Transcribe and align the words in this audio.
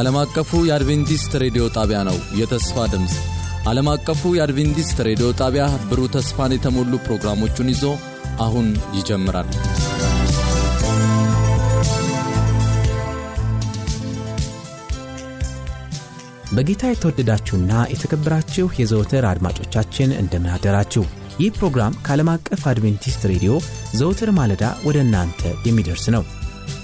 ይህ 0.00 0.06
ዓለም 0.06 0.16
አቀፉ 0.20 0.50
የአድቬንቲስት 0.66 1.32
ሬዲዮ 1.42 1.64
ጣቢያ 1.74 1.98
ነው። 2.08 2.18
የተስፋ 2.38 2.84
ድምፅ 2.92 3.14
ዓለም 3.70 3.88
አቀፉ 3.92 4.30
የአድቬንቲስት 4.36 4.98
ሬዲዮ 5.08 5.26
ጣቢያ 5.40 5.64
ብሩህ 5.88 6.08
ተስፋን 6.14 6.54
የተሞሉ 6.54 6.92
ፕሮግራሞቹን 7.06 7.68
ይዞ 7.72 7.82
አሁን 8.44 8.66
ይጀምራል። 8.96 9.50
በጌታ 16.54 16.84
የተወደዳችሁና 16.90 17.72
የተከበራችሁ 17.92 18.68
የዘወትር 18.80 19.26
አድማጮቻችን 19.28 20.18
እንደምን 20.18 20.54
አደራችሁ። 20.56 21.04
ይህ 21.38 21.56
ፕሮግራም 21.58 21.98
ከዓለም 22.02 22.30
አቀፍ 22.32 22.64
አድቬንቲስት 22.70 23.24
ሬዲዮ 23.32 23.52
ዘወትር 23.98 24.32
ማለዳ 24.38 24.64
ወደ 24.84 24.98
እናንተ 25.06 25.42
የሚደርስ 25.68 26.06
ነው። 26.16 26.24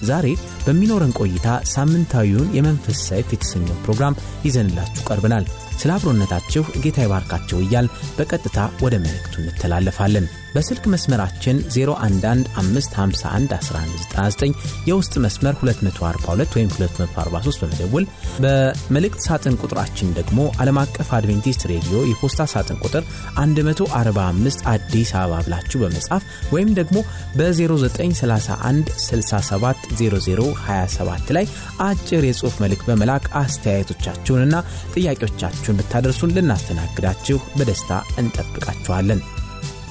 ዛሬ 0.03 0.27
በሚኖረን 0.67 1.17
ቆይታ 1.19 1.49
ሳምንታዊውን 1.75 2.53
የመንፈስ 2.57 3.01
ሰይፍ 3.09 3.29
የተሰኘው 3.33 3.79
ፕሮግራም 3.85 4.19
ይዘንላችሁ 4.45 5.05
ቀርበናል። 5.09 5.47
ስለ 5.81 5.91
አብሮነታችሁ 5.97 6.63
ጌታ 6.85 6.99
ይባርካቸው 7.05 7.59
እያል 7.65 7.87
በቀጥታ 8.19 8.59
ወደ 8.85 8.95
መልእክቱ 9.05 9.35
እንተላለፋለን። 9.45 10.25
በስልክ 10.55 10.85
መስመራችን 10.93 11.57
0115511199 11.75 14.53
የውስጥ 14.89 15.15
መስመር 15.25 15.55
242 15.61 16.55
ወይም 16.57 16.71
243 16.77 17.61
በመደወል 17.63 18.05
በመልእክት 18.45 19.21
ሳጥን 19.27 19.59
ቁጥራችን 19.63 20.09
ደግሞ 20.19 20.39
ዓለም 20.63 20.79
አቀፍ 20.83 21.09
አድቬንቲስት 21.19 21.63
ሬዲዮ 21.73 21.97
የፖስታ 22.11 22.41
ሳጥን 22.55 22.79
ቁጥር 22.87 23.03
145 23.41 24.61
አዲስ 24.75 25.11
አበባ 25.21 25.33
ብላችሁ 25.47 25.79
በመጻፍ 25.85 26.23
ወይም 26.55 26.71
ደግሞ 26.81 26.97
በ0931 27.39 28.87
670027 29.07 31.31
ላይ 31.37 31.45
አጭር 31.87 32.23
የጽሑፍ 32.29 32.55
መልእክት 32.65 32.85
በመላክ 32.91 33.25
አስተያየቶቻችሁንና 33.43 34.55
ጥያቄዎቻችሁን 34.97 35.66
ብታደርሱን 35.75 36.35
ልናስተናግዳችሁ 36.37 37.39
በደስታ 37.59 37.91
እንጠብቃችኋለን። 38.19 39.21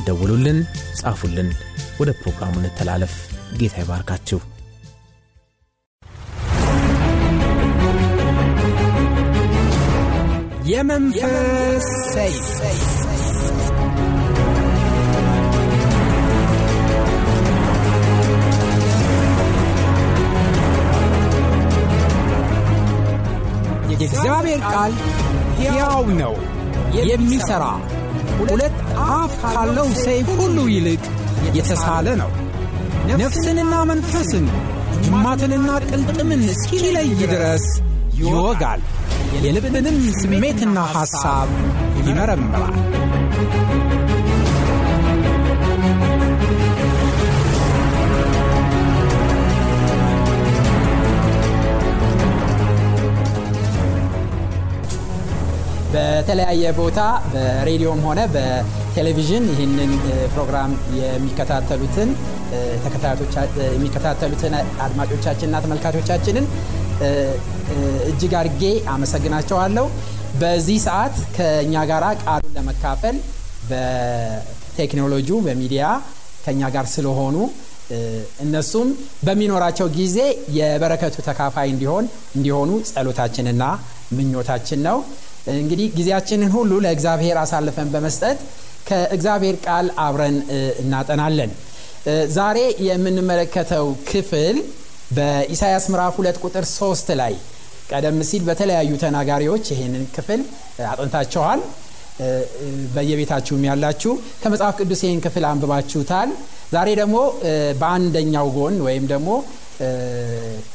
ደውሉልን፣ 0.05 0.59
ጻፉልን። 0.99 1.49
ወደ 1.99 2.11
ፕሮግራሙ 2.21 2.53
እንተላለፍ። 2.61 3.13
ጌታ 3.57 3.75
ይባርካችሁ። 3.81 4.39
የመንፈስ 10.67 11.87
የእግዚአብሔር 23.91 24.61
ቃል 24.71 24.93
ሕያው 25.57 26.03
ነው፣ 26.21 26.33
የሚሠራ 27.09 27.63
ሁለት 28.41 28.77
አፍ 29.09 29.33
ካለው 29.43 29.89
ሰይፍ 30.03 30.29
ሁሉ 30.39 30.57
ይልቅ 30.73 31.03
የተሳለ 31.49 32.07
ነው። 32.21 32.31
ነፍስንና 33.13 33.73
መንፈስን 33.89 34.45
ጅማትንና 35.05 35.69
ቅልጥምን 35.89 36.41
እስኪለይ 36.53 37.09
ድረስ 37.25 37.65
ይወጋል፣ 38.19 38.81
የልብንም 39.37 39.97
ስሜትና 40.19 40.77
ሐሳብ 40.93 41.49
ይመረምራል። 41.99 42.75
በተለያየ 55.95 56.63
ቦታ 56.77 56.99
በሬዲዮም 57.33 57.99
ሆነ 58.07 58.21
በቴሌቪዥን 58.33 59.43
ይህንን 59.51 59.91
ፕሮግራም 60.33 60.71
የሚከታተሉትን 60.99 62.09
የሚከታተሉትን 63.75 64.53
አድማጮቻችንና 64.85 65.61
ተመልካቾቻችንን 65.65 66.45
እጅግ 68.09 68.33
አድርጌ 68.41 68.63
አመሰግናቸዋለሁ። 68.93 69.85
በዚህ 70.41 70.77
ሰዓት 70.85 71.15
ከእኛ 71.35 71.83
ጋር 71.91 72.03
ቃሉን 72.23 72.53
ለመካፈል 72.57 73.15
በቴክኖሎጂው 73.69 75.37
በሚዲያ 75.45 75.83
ከእኛ 76.45 76.63
ጋር 76.75 76.85
ስለሆኑ 76.95 77.35
እነሱም 78.43 78.87
በሚኖራቸው 79.25 79.87
ጊዜ 79.97 80.17
የበረከቱ 80.57 81.15
ተካፋይ 81.27 81.67
እንዲሆን 81.73 82.05
እንዲሆኑ 82.37 82.71
ጸሎታችንና 82.89 83.63
ምኞታችን 84.17 84.79
ነው። 84.87 84.97
እንግዲህ 85.55 85.87
ጊዜያችንን 85.97 86.51
ሁሉ 86.55 86.71
ለእግዚአብሔር 86.85 87.37
አሳልፈን 87.41 87.89
በመስጠት 87.93 88.37
ከእግዚአብሔር 88.87 89.55
ቃል 89.65 89.87
አብረን 90.03 90.37
እናጠናለን። 90.81 91.51
ዛሬ 92.35 92.57
የምንመለከተው 92.87 93.87
ክፍል 94.09 94.57
በኢሳያስ 95.17 95.85
ምዕራፍ 95.91 96.15
ሁለት 96.19 96.37
ቁጥር 96.43 96.65
ሶስት 96.73 97.07
ላይ 97.21 97.33
ቀደም 97.91 98.17
ሲል 98.29 98.43
በተለያዩ 98.47 98.91
ተናጋሪዎች 99.03 99.65
ይህንን 99.73 100.05
ክፍል 100.15 100.41
አጥንታችኋል። 100.91 101.59
በየቤታችሁም 102.93 103.63
ያላችሁ 103.67 104.11
ከመጽሐፍ 104.43 104.75
ቅዱስ 104.79 105.01
ይህን 105.05 105.19
ክፍል 105.25 105.45
አንብባችሁታል። 105.49 106.29
ዛሬ 106.71 106.89
ደግሞ 107.01 107.17
በአንደኛው 107.81 108.47
ጎን 108.55 108.75
ወይም 108.85 109.05
ደግሞ 109.11 109.29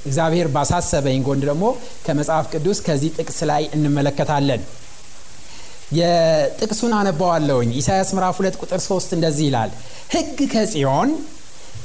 እግዚአብሔር 0.05 0.49
ባሳሰበኝ 0.55 1.21
ጎን 1.27 1.41
ደግሞ 1.45 1.65
ከመጽሐፍ 2.07 2.47
ቅዱስ 2.53 2.79
ከዚህ 2.87 3.11
ጥቅስ 3.19 3.39
ላይ 3.51 3.63
እንመለከታለን። 3.77 4.63
የጥቅሱን 5.99 6.93
አነባዋለሁኝ። 6.99 7.71
ኢሳያስ 7.81 8.11
ምዕራፍ 8.17 8.37
2 8.41 8.59
ቁጥር 8.63 8.81
3 8.85 9.15
እንደዚህ 9.17 9.47
ይላል፣ 9.49 9.71
ሕግ 10.13 10.39
ከጽዮን 10.53 11.11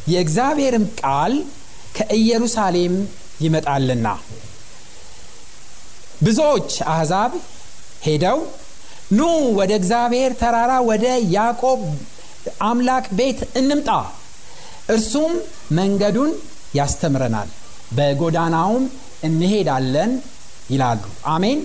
የእግዚአብሔርም 0.07 0.85
ቃል 1.01 1.33
ከኢየሩሳሌም 1.97 2.95
ይመጣልና 3.41 4.07
ብዙዎች 6.21 6.69
አሕዛብ 6.91 7.31
ሄደው 8.05 8.37
ኑ 9.11 9.21
ወደ 9.57 9.71
እግዚአብሔር 9.79 10.31
ተራራ 10.41 10.73
ወደ 10.89 11.05
ያዕቆብ 11.33 11.81
አምላክ 12.67 13.05
ቤት 13.19 13.39
እንምጣ፣ 13.59 13.89
እርሱም 14.89 15.33
መንገዱን 15.71 16.31
ያስተምረናል፣ 16.75 17.49
በጎዳናውም 17.97 18.85
እንሄዳለን 19.27 20.11
ይላሉ። 20.71 21.01
አሜን። 21.33 21.59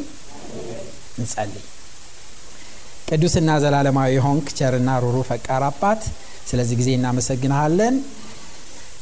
እንጸልይ። 1.18 1.64
ቅዱስና 3.08 3.50
ዘላለማዊ 3.62 4.12
ሆንክ 4.26 4.48
ቸርና 4.58 4.90
ሩሩ 5.04 5.16
ፈቃር 5.30 5.62
አባት 5.68 6.02
ስለዚህ 6.50 6.76
ጊዜ 6.80 6.90
እናመሰግንሃለን። 6.98 7.96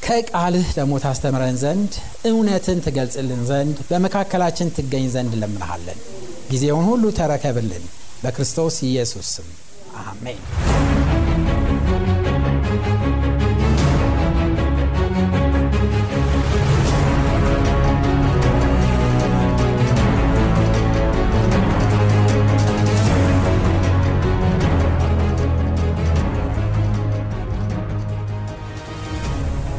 ከቃልህ 0.05 0.69
ደግሞ 0.77 0.95
ታስተምረን 1.05 1.57
ዘንድ 1.63 1.93
እውነትን 2.31 2.79
ትገልጽልን 2.87 3.43
ዘንድ 3.51 3.77
በመካከላችን 3.91 4.73
ትገኝ 4.77 5.07
ዘንድ 5.15 5.33
እንለምንሃለን። 5.33 5.99
ጊዜውን 6.51 6.87
ሁሉ 6.91 7.05
ተረከብልን። 7.19 7.85
በክርስቶስ 8.23 8.77
ኢየሱስ 8.89 9.29
ስም 9.35 9.49
አሜን። 10.05 10.41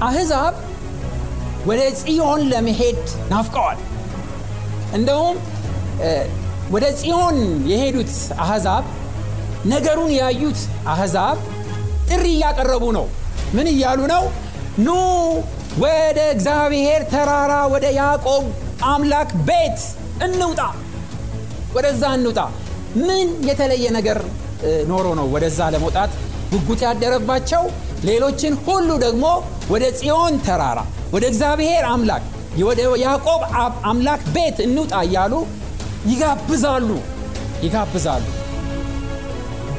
አሕዛብ 0.08 0.54
ወደ 1.66 1.82
ጽዮን 2.00 2.42
ለመሄድ 2.52 3.00
ናፍቀዋል። 3.32 3.80
እንደውም 4.94 5.38
ወደ 6.72 6.86
ጽዮን 7.00 7.38
የሄዱት 7.72 8.12
አሕዛብ 8.44 8.86
ነገሩን 9.66 10.12
ያዩት 10.20 10.60
አሕዛብ 10.94 11.38
ጥሪ 12.10 12.26
እያቀረቡ 12.36 12.86
ነው። 12.98 13.06
ምን 13.56 13.68
እያሉ 13.74 14.00
ነው? 14.14 14.24
ኑ 14.80 14.90
ወደ 15.84 16.20
እግዚአብሔር 16.36 17.02
ተራራ 17.12 17.54
ወደ 17.74 17.86
ያዕቆብ 18.00 18.44
አምላክ 18.90 19.30
ቤት 19.48 19.80
እንውጣ፣ 20.26 20.62
ወደዛ 21.76 22.04
እንውጣ። 22.18 22.40
ምን 23.02 23.28
የተለየ 23.50 23.86
ነገር 23.98 24.20
ኖሮ 24.90 25.08
ነው 25.20 25.28
ወደዛ 25.34 25.60
ለመውጣት 25.74 26.12
ጉጉት 26.54 26.82
ያደረባቸው? 26.88 27.64
ሌሎችን 28.04 28.54
ሁሉ 28.66 28.90
ደግሞ 29.04 29.26
ወደ 29.70 29.86
ጽዮን 29.98 30.36
ተራራ 30.46 30.80
ወደ 31.14 31.24
እግዚአብሔር 31.32 31.86
አምላክ 31.92 32.26
ወደ 32.64 32.82
ያዕቆብ 33.02 33.42
አምላክ 33.90 34.22
ቤት 34.36 34.58
እንውጣ 34.66 34.94
እያሉ 35.06 35.34
ይጋብዛሉ 36.12 36.90
ይጋብዛሉ። 37.66 38.26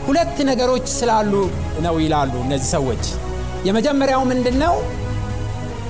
ሁለት 0.06 0.36
ነገሮች 0.50 0.86
ስላሉ 0.98 1.32
ነው 1.86 1.96
ይላሉ 2.04 2.32
እነዚህ 2.44 2.68
ሰዎች። 2.76 3.04
የመጀመሪያው 3.66 4.22
ምንድን 4.30 4.56
ነው? 4.62 4.74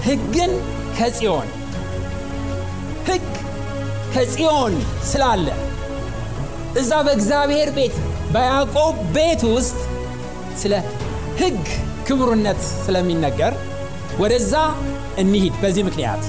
ሕግን 0.06 0.52
ከጽዮን 0.96 1.48
ሕግ 3.08 3.26
ከጽዮን 4.14 4.74
ስላለ 5.10 5.46
እዛ 6.80 6.92
በእግዚአብሔር 7.06 7.70
ቤት 7.76 7.94
በያዕቆብ 8.32 8.96
ቤት 9.16 9.42
ውስጥ 9.54 9.78
ስለ 10.62 10.74
ሕግ 11.40 11.62
ክቡርነት 12.10 12.62
ስለሚነገር 12.84 13.52
ወደዛ 14.18 14.54
እንሂድ። 15.18 15.54
በዚህ 15.60 15.82
ምክንያት 15.88 16.22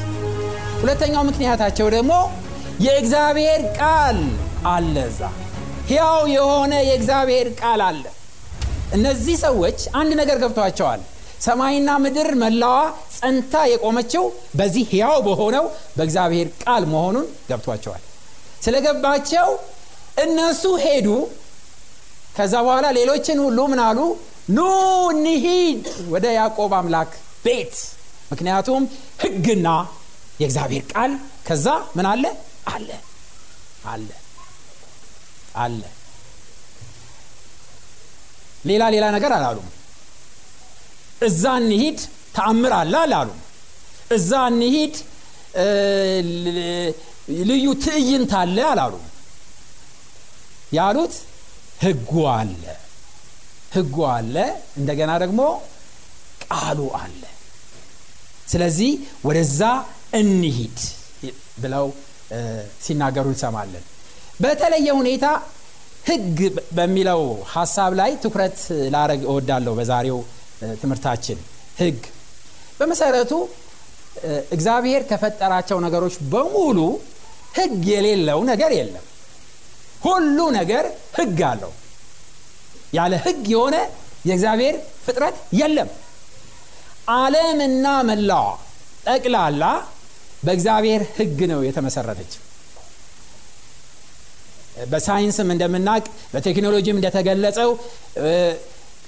ሁለተኛው 0.82 1.24
ምክንያታቸው 1.30 1.88
ደግሞ 1.96 2.12
የእግዚአብሔር 2.86 3.62
ቃል 3.80 4.20
አለ። 4.72 4.96
እዛ 5.10 5.22
ሕያው 5.90 6.22
የሆነ 6.34 6.74
የእግዚአብሔር 6.88 7.48
ቃል 7.62 7.82
አለ። 7.88 8.04
እነዚህ 8.94 9.36
ሰዎች 9.44 9.80
አንድ 10.00 10.12
ነገር 10.22 10.38
ገብቷቸዋል። 10.44 11.02
ሰማይና 11.42 11.92
ምድር 12.04 12.30
መላዋ 12.42 12.78
ጸንታ 13.16 13.54
የቆመችው 13.72 14.24
በዚህ 14.60 14.84
ሕያው 14.92 15.20
በሆነው 15.28 15.66
በእግዚአብሔር 15.98 16.50
ቃል 16.64 16.86
መሆኑን 16.94 17.28
ገብቷቸዋል። 17.50 18.04
ስለገባቸው 18.66 19.48
እነሱ 20.26 20.64
ሄዱ። 20.86 21.08
ከዛ 22.38 22.54
በኋላ 22.66 22.88
ሌሎችን 22.98 23.40
ሁሉ 23.46 23.60
ምን 23.72 23.82
አሉ? 23.88 24.00
ኑ 24.50 24.60
እንሂድ 25.12 25.84
ወደ 26.14 26.26
ያዕቆብ 26.38 26.72
አምላክ 26.78 27.12
ቤት። 27.46 27.76
ምክንያቱም 28.32 28.84
ሕግና 29.24 29.68
የእግዚአብሔር 30.42 30.84
ቃል 30.94 31.12
ከዛ 31.48 31.66
ምን 31.98 32.06
አለ 32.12 32.26
አለ 32.74 32.90
አለ 33.92 34.10
አለ። 35.64 35.82
ሌላ 38.70 38.84
ሌላ 38.94 39.06
ነገር 39.16 39.32
አላሉም። 39.38 39.70
እዛ 41.28 41.44
እንሂድ 41.62 42.00
ተአምር 42.36 42.74
አለ 42.80 42.94
አላሉም። 43.04 43.40
እዛ 44.12 44.32
እንሂድ 44.52 44.96
ልዩ 47.50 47.66
ትዕይንት 47.84 48.32
አለ 48.42 48.58
አላሉም። 48.72 49.06
ያሉት 50.78 51.16
ህጉ 51.84 52.12
አለ 52.34 52.64
ህጉ 53.72 53.96
አለ፣ 54.14 54.36
እንደገና 54.80 55.12
ደግሞ 55.24 55.42
ቃሉ 56.46 56.80
አለ። 57.00 57.22
ስለዚህ 58.52 58.92
ወደዛ 59.28 59.62
እንሂድ 60.20 60.78
ብለው 61.64 61.86
ሲናገሩ 62.86 63.26
እንሰማለን። 63.34 63.84
በተለየ 64.42 64.88
ሁኔታ 65.00 65.26
ህግ 66.08 66.38
በሚለው 66.78 67.22
ሀሳብ 67.54 67.92
ላይ 68.00 68.12
ትኩረት 68.24 68.60
ላረግ 68.94 69.22
እወዳለሁ። 69.28 69.74
በዛሬው 69.80 70.20
ትምህርታችን 70.82 71.40
ህግ 71.82 72.00
በመሰረቱ 72.80 73.34
እግዚአብሔር 74.56 75.02
ከፈጠራቸው 75.10 75.78
ነገሮች 75.86 76.16
በሙሉ 76.32 76.80
ህግ 77.58 77.84
የሌለው 77.92 78.40
ነገር 78.52 78.72
የለም። 78.78 79.06
ሁሉ 80.06 80.38
ነገር 80.58 80.86
ህግ 81.18 81.40
አለው። 81.50 81.72
ያለ 82.94 83.14
ህግ 83.26 83.44
የሆነ 83.54 83.76
የእግዚአብሔር 84.28 84.76
ፍጥረት 85.06 85.36
የለም። 85.60 85.90
ዓለምና 87.16 87.86
መላዋ 88.10 88.48
ጠቅላላ 89.08 89.64
በእግዚአብሔር 90.44 91.02
ህግ 91.18 91.40
ነው 91.52 91.60
የተመሰረተች። 91.66 92.34
በሳይንስም 94.92 95.50
እንደምናቅ 95.54 96.04
በቴክኖሎጂም 96.34 97.00
እንደተገለጸው 97.00 97.70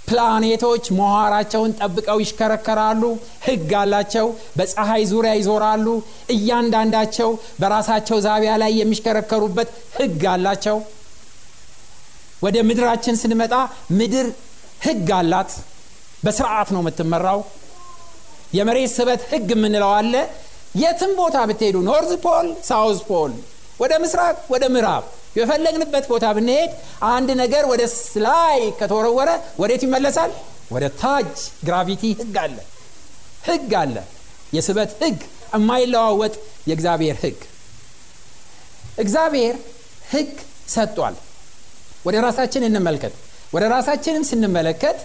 ፕላኔቶች 0.07 0.85
መኋራቸውን 0.97 1.71
ጠብቀው 1.79 2.17
ይሽከረከራሉ። 2.21 3.03
ህግ 3.45 3.69
አላቸው። 3.81 4.25
በፀሐይ 4.57 5.03
ዙሪያ 5.11 5.33
ይዞራሉ። 5.37 5.87
እያንዳንዳቸው 6.35 7.29
በራሳቸው 7.61 8.17
ዛቢያ 8.25 8.53
ላይ 8.63 8.73
የሚሽከረከሩበት 8.79 9.69
ህግ 9.99 10.21
አላቸው። 10.33 10.77
ወደ 12.43 12.57
ምድራችን 12.67 13.15
ስንመጣ 13.21 13.53
ምድር 13.97 14.27
ህግ 14.85 15.09
አላት። 15.17 15.51
በስርዓት 16.23 16.69
ነው 16.73 16.81
የምትመራው። 16.83 17.39
የመሬት 18.57 18.91
ስበት 18.95 19.21
ህግ 19.31 19.49
የምንለው 19.53 19.91
አለ። 19.97 20.13
የትም 20.81 21.11
ቦታ 21.19 21.37
ብትሄዱ 21.49 21.77
North 21.87 22.11
Pole፣ 22.23 22.47
South 22.69 22.99
Pole፣ 23.09 23.31
ወደ 23.79 23.93
ምስራቅ፣ 24.03 24.37
ወደ 24.53 24.63
ምዕራብ 24.73 25.03
የፈለግንበት 25.37 26.05
ቦታ 26.11 26.25
ብንሄድ 26.37 26.71
አንድ 27.09 27.29
ነገር 27.41 27.63
ወደ 27.71 27.83
ላይ 28.25 28.59
ከተወረወረ 28.79 29.29
ወዴት 29.61 29.81
ይመለሳል? 29.87 30.31
ወደ 30.71 30.85
ታች። 31.01 31.35
ግራቪቲ 31.67 32.03
ህግ 32.19 32.35
አለ፣ 32.43 32.57
ህግ 33.47 33.71
አለ። 33.81 33.95
የስበት 34.53 34.91
ህግ፣ 35.01 35.19
የማይለዋወጥ 35.53 36.33
የእግዚአብሔር 36.69 37.17
ህግ። 37.23 37.39
እግዚአብሔር 38.97 39.55
ህግ 40.11 40.31
ሰጥቷል። 40.69 41.15
ወደ 42.03 42.15
ራሳችን 42.25 42.63
እንመልከት። 42.67 43.13
ወደ 43.53 43.63
ራሳችንን 43.73 44.23
ስንመለከት 44.29 44.97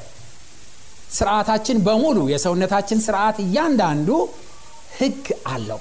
ስርዓታችን 1.12 1.77
በሙሉ 1.87 2.19
የሰውነታችን 2.33 2.99
ስርዓት 3.05 3.37
እያንዳንዱ 3.45 4.09
ህግ 4.99 5.25
አለው። 5.53 5.81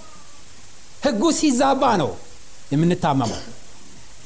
ህጉ 1.06 1.24
ሲዛባ 1.40 1.84
ነው 2.02 2.12
የምንታመመው። 2.74 3.42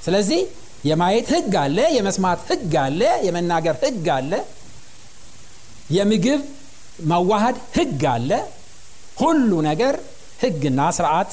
ስለዚህ 0.05 0.41
የማየት 0.89 1.27
ህግ 1.33 1.53
አለ፣ 1.63 1.77
የመስማት 1.95 2.39
ህግ 2.49 2.73
አለ፣ 2.83 3.01
የመናገር 3.25 3.75
ህግ 3.83 4.07
አለ፣ 4.15 4.31
የምግብ 5.97 6.41
ማዋሃድ 7.05 7.57
ህግ 7.77 8.03
አለ። 8.13 8.31
ሁሉ 9.21 9.51
ነገር 9.67 9.95
ህግና 10.43 10.81
ስርዓት 10.97 11.31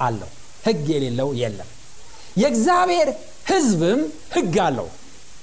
አለው። 0.00 0.30
ህግ 0.66 0.84
የሌለው 0.94 1.28
የለም። 1.40 1.68
የእግዚአብሔር 2.36 3.08
ህዝብም 3.50 4.00
ህግ 4.34 4.56
አለው። 4.66 4.88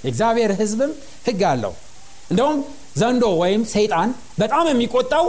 የእግዚአብሔር 0.04 0.52
ህዝብም 0.60 0.92
ህግ 1.28 1.42
አለው። 1.52 1.74
እንደውም 2.32 2.58
ዘንዶ 2.98 3.26
ወይም 3.42 3.62
ሰይጣን 3.74 4.10
በጣም 4.40 4.66
የሚቆጣው 4.70 5.26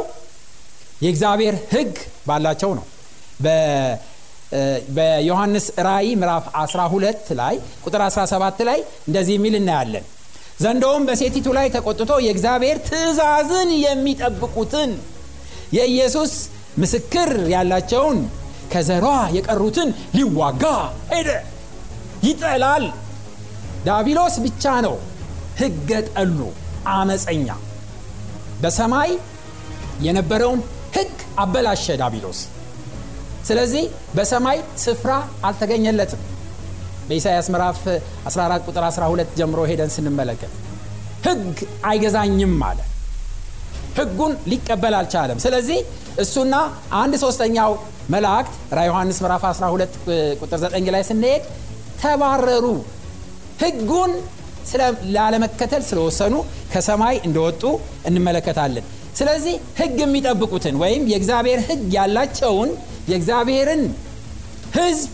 የእግዚአብሔር 1.02 1.56
ህግ 1.72 1.92
ባላቸው 2.28 2.70
ነው። 2.78 2.86
በዮሐንስ 4.96 5.66
ራእይ 5.86 6.10
ምዕራፍ 6.20 6.44
12 6.58 7.32
ላይ 7.40 7.54
ቁጥር 7.84 8.02
17 8.06 8.62
ላይ 8.68 8.78
እንደዚህ 9.08 9.34
የሚል 9.36 9.54
እናያለን። 9.58 10.04
ዘንዶውም 10.60 11.02
በሴቲቱ 11.08 11.48
ላይ 11.56 11.66
ተቆጥቶ 11.74 12.12
የእግዚአብሔር 12.24 12.78
ትእዛዝን 12.88 13.70
የሚጠብቁትን 13.82 14.92
የኢየሱስ 15.76 16.32
ምስክር 16.78 17.30
ያላቸውን 17.52 18.18
ከዘሯ 18.72 19.06
የቀሩትን 19.36 19.88
ሊዋጋ 20.16 20.64
ሄደ። 21.12 21.28
ይጠላል። 22.22 22.84
ዳቢሎስ 23.88 24.34
ብቻ 24.44 24.64
ነው 24.86 24.94
ህገ 25.60 25.90
ጠሉ 26.10 26.38
አመፀኛ። 26.94 27.48
በሰማይ 28.62 29.10
የነበረውን 30.06 30.60
ህግ 30.96 31.12
አበላሸ 31.42 31.96
ዳቢሎስ። 32.00 32.40
ስለዚህ 33.48 33.84
በሰማይ 34.16 34.58
ስፍራ 34.84 35.12
አልተገኘለትም። 35.44 36.22
በኢሳይያስ 37.08 37.46
ምዕራፍ 37.52 37.78
14 38.28 38.66
ቁጥር 38.68 38.84
12 38.88 39.30
ጀምሮ 39.38 39.60
ሄደን 39.70 39.90
ስንመለከት 39.94 40.52
ህግ 41.26 41.56
አይገዛኝም 41.84 42.56
አለ። 42.68 42.80
ህጉን 43.98 44.32
ሊቀበል 44.50 44.94
አልቻለም። 44.98 45.38
ስለዚህ 45.38 45.78
እሱና 46.18 46.54
አንድ 47.00 47.14
ሶስተኛው 47.24 47.72
መላእክት 48.10 48.54
ራ 48.72 48.84
ዮሐንስ 48.88 49.18
ምዕራፍ 49.24 49.42
12 49.48 49.96
ቁጥር 50.42 50.58
9 50.66 50.92
ላይ 50.94 51.02
ስንሄድ 51.10 51.42
ተባረሩ። 52.02 52.66
ህጉን 53.58 54.12
ላለመከተል 55.14 55.82
ስለወሰኑ 55.88 56.34
ከሰማይ 56.72 57.16
እንደወጡ 57.26 57.62
እንመለከታለን። 58.06 58.84
ስለዚህ 59.16 59.54
ህግ 59.78 59.96
የሚጠብቁትን 60.02 60.76
ወይም 60.82 61.02
የእግዚአብሔር 61.12 61.60
ህግ 61.68 61.86
ያላቸውን 61.96 62.70
የእግዚአብሔርን 63.08 63.82
ህዝብ 64.76 65.10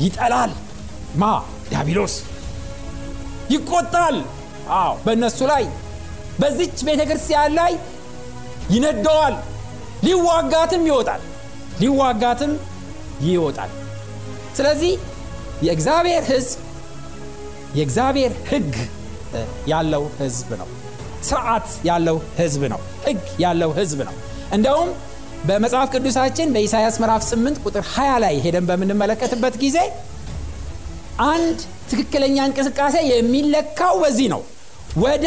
ይጠላል። 0.00 0.52
ማ 1.14 1.24
ዲያብሎስ 1.68 2.14
ይቆጣል። 3.50 4.16
አዎ 4.74 4.92
በእነሱ 5.04 5.40
ላይ 5.50 5.64
በዚች 6.38 6.78
ቤተ 6.86 7.00
ክርስቲያን 7.08 7.52
ላይ 7.58 7.72
ይነደዋል። 8.70 9.34
ሊዋጋትም 10.06 10.84
ይወጣል 10.88 11.22
ሊዋጋትም 11.80 12.52
ይወጣል። 13.26 13.70
ስለዚህ 14.56 14.92
የእግዚአብሔር 15.62 16.22
ህዝብ 16.30 16.58
የእግዚአብሔር 17.74 18.32
ህግ 18.48 18.72
ያለው 19.66 20.04
ህዝብ 20.18 20.50
ነው። 20.60 20.68
ስርዓት 21.22 21.68
ያለው 21.88 22.16
ህዝብ 22.38 22.62
ነው። 22.72 22.80
ህግ 23.06 23.22
ያለው 23.40 23.70
ህዝብ 23.78 23.98
ነው። 24.08 24.14
እንደውም 24.52 24.88
በመጽሐፍ 25.44 25.88
ቅዱሳችን 25.94 26.48
በኢሳያስ 26.54 26.96
ምዕራፍ 27.02 27.22
8 27.28 27.62
ቁጥር 27.64 27.84
20 27.90 28.18
ላይ 28.24 28.34
ሄደን 28.44 28.66
በምንመለከትበት 28.68 29.54
ጊዜ 29.62 29.78
አንድ 31.30 31.58
ትክክለኛ 31.90 32.36
እንቅስቃሴ 32.48 32.96
የሚለካው 33.08 33.94
በዚህ 34.02 34.28
ነው። 34.34 34.42
ወደ 34.98 35.26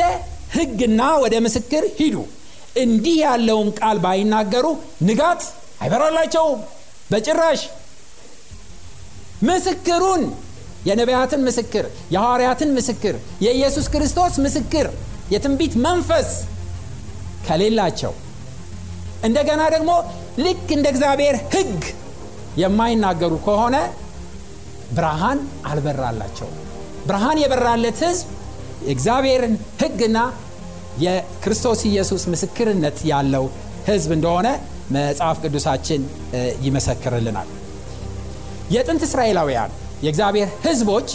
ህግና 0.55 1.01
ወደ 1.23 1.35
ምስክር 1.45 1.83
ሂዱ፣ 1.99 2.15
እንዲህ 2.77 3.17
ያለውን 3.23 3.69
ቃል 3.79 3.97
ባይናገሩ 4.05 4.65
ንጋት 5.03 5.43
አይበራላቸውም 5.81 6.59
በጭራሽ 7.11 7.61
ምስክሩን 9.41 10.23
የነቢያትን 10.85 11.41
ምስክር 11.47 11.85
የሐዋርያትን 12.13 12.71
ምስክር 12.77 13.15
የኢየሱስ 13.45 13.87
ክርስቶስ 13.93 14.35
ምስክር 14.45 14.87
የትንቢት 15.33 15.73
መንፈስ 15.85 16.29
ከሌላቸው። 17.47 18.13
እንደገና 19.23 19.61
ደግሞ 19.73 19.91
ልክ 20.45 20.67
እንደ 20.75 20.87
እግዚአብሔር 20.93 21.35
ሕግ 21.53 21.81
የማይናገሩ 22.61 23.33
ከሆነ 23.45 23.75
ብርሃን 24.91 25.39
አልበራላቸው። 25.69 26.49
ብርሃን 27.07 27.39
የበራለት 27.41 27.99
ሕዝብ 28.05 28.27
የእግዚአብሔርን 28.85 29.53
ሕግና 29.81 30.17
የክርስቶስ 31.05 31.79
ኢየሱስ 31.89 32.23
ምስክርነት 32.33 32.99
ያለው 33.11 33.45
ሕዝብ 33.87 34.11
እንደሆነ 34.15 34.47
መጽሐፍ 34.95 35.37
ቅዱሳችን 35.43 36.01
ይመሰክርልናል። 36.65 37.49
የጥንት 38.69 39.01
እስራኤላውያን 39.07 39.71
የእግዚአብሔር 40.03 40.49
ሕዝቦች 40.65 41.09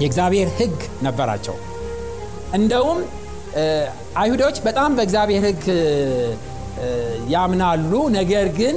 የእግዚአብሔር 0.00 0.48
ሕግ 0.58 0.76
ነበራቸው። 1.02 1.56
እንደውም 2.54 2.98
አይሁዶች 4.16 4.56
በጣም 4.66 4.90
በእግዚአብሔር 4.96 5.42
ሕግ 5.46 5.62
ያምናሉ። 7.28 7.92
ነገር 8.16 8.46
ግን 8.58 8.76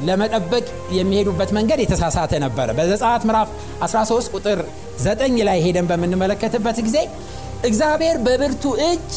ለመጠበቅ 0.00 0.64
የሚሄዱበት 0.92 1.50
መንገድ 1.56 1.78
የተሳሳተ 1.82 2.32
ነበረ። 2.44 2.68
በዘጸአት 2.78 3.22
ምዕራፍ 3.28 3.48
13 3.86 4.34
ቁጥር 4.36 4.58
9 5.00 5.40
ላይ 5.48 5.58
ሄደን 5.64 5.86
በምንመለከትበት 5.90 6.78
ጊዜ 6.86 6.98
እግዚአብሔር 7.64 8.16
በብርቱ 8.26 8.64
እጅ 8.86 9.10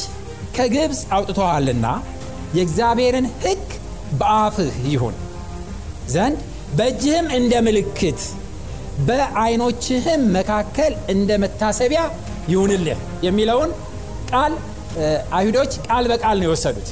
ከግብፅ 0.57 1.01
አውጥቶሃልና 1.15 1.85
የእግዚአብሔርን 2.53 3.27
ሕግ 3.43 3.63
በአፍህ 4.19 4.73
ይሁን 4.89 5.15
ዘንድ 6.09 6.39
በእጅህም 6.75 7.27
እንደ 7.37 7.53
ምልክት 7.67 8.19
በዓይኖችህም 9.07 10.21
መካከል 10.35 10.93
እንደ 11.09 11.31
መታሰቢያ 11.43 12.01
ይሁንልህ 12.49 12.97
የሚለውን 13.25 13.71
ቃል 14.31 14.53
አይሁዶች 15.37 15.73
ቃል 15.87 16.05
በቃል 16.11 16.37
ነው 16.39 16.47
የወሰዱት። 16.47 16.89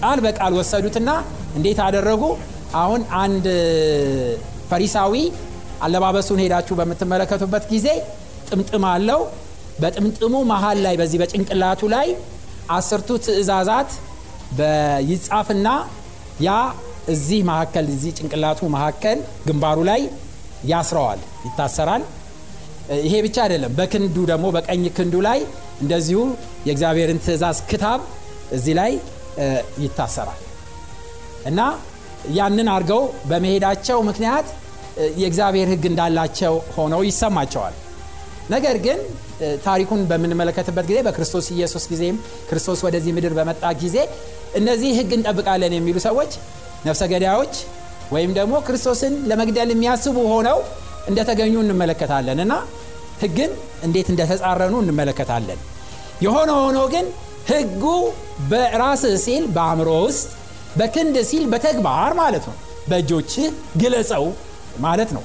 ቃል 0.00 0.18
በቃል 0.26 0.52
ወሰዱትና 0.58 1.10
እንዴት 1.56 1.78
አደረጉ? 1.86 2.22
አሁን 2.76 3.02
አንድ 3.22 3.44
ፈሪሳዊ 4.70 5.14
አለባበሱን 5.84 6.40
ሄዳችሁ 6.44 6.74
በምትመለከቱበት 6.80 7.64
ጊዜ 7.72 7.86
ጥምጥም 8.48 8.84
አለው። 8.92 9.20
በጥምጥሙ 9.80 10.34
መሃል 10.50 10.78
ላይ 10.86 10.94
በዚህ 11.00 11.18
በጭንቅላቱ 11.22 11.80
ላይ 11.94 12.08
አስርቱ 12.76 13.08
ትእዛዛት 13.24 13.90
ይጻፍና 15.10 15.68
ያ 16.46 16.50
እዚህ 17.14 17.40
መካከል 17.50 17.86
እዚህ 17.92 18.12
ጭንቅላቱ 18.18 18.60
መካከል 18.74 19.18
ግንባሩ 19.46 19.78
ላይ 19.90 20.00
ያስረዋል 20.64 21.20
ይታሰራል። 21.46 22.02
ይሄ 23.04 23.14
ብቻ 23.26 23.36
አይደለም። 23.44 23.72
በክንዱ 23.78 24.16
ደግሞ 24.30 24.46
በቀኝ 24.56 24.84
ክንዱ 24.96 25.14
ላይ 25.26 25.38
እንደዚሁ 25.82 26.20
የእግዚአብሔርን 26.66 27.18
ትእዛዝ 27.24 27.58
ክታብ 27.70 28.00
እዚህ 28.52 28.74
ላይ 28.80 28.92
ይታሰራል። 29.84 30.40
እና 31.46 31.60
ያንን 32.36 32.68
አድርገው 32.74 33.02
በመሄዳቸው 33.30 33.98
ምክንያት 34.08 34.46
የእግዚአብሔር 35.20 35.68
ሕግ 35.72 35.84
እንዳላቸው 35.90 36.54
ሆነው 36.76 37.00
ይሰማቸዋል። 37.08 37.74
ነገር 38.50 38.76
ግን 38.84 38.98
ታሪኩን 39.64 40.00
በምንመለከትበት 40.10 40.84
ጊዜ 40.90 40.98
በክርስቶስ 41.06 41.46
ኢየሱስ 41.54 41.84
ጊዜም 41.90 42.16
ክርስቶስ 42.48 42.80
ወደዚህ 42.86 43.12
ምድር 43.16 43.32
በመጣ 43.38 43.72
ጊዜ 43.82 43.96
እነዚህ 44.60 44.90
ሕግ 44.98 45.10
እንጠብቃለን 45.16 45.72
የሚሉ 45.76 45.96
ሰዎች 46.06 46.32
ነፍሰ 46.86 47.02
ገዳዮች 47.12 47.54
ወይም 48.14 48.30
ደግሞ 48.38 48.54
ክርስቶስን 48.66 49.14
ለመግደል 49.30 49.70
የሚያስቡ 49.72 50.16
ሆነው 50.32 50.58
እንደተገኙ 51.10 51.54
እንመለከታለን 51.64 52.38
እና 52.44 52.52
ሕግን 53.22 53.50
እንዴት 53.86 54.08
እንደተጻረኑ 54.12 54.74
እንመለከታለን። 54.82 55.60
የሆነ 56.24 56.50
ሆኖ 56.60 56.78
ግን 56.94 57.06
ሕጉ 57.50 57.84
በራስህ 58.50 59.14
ሲል 59.24 59.44
በአእምሮ 59.56 59.90
ውስጥ 60.06 60.28
በክንድ 60.76 61.16
ሲል 61.28 61.44
በተግባር 61.52 62.12
ማለት 62.20 62.44
ነው። 62.50 62.56
በእጆችህ 62.90 63.46
ግለጸው 63.80 64.24
ማለት 64.80 65.10
ነው 65.16 65.24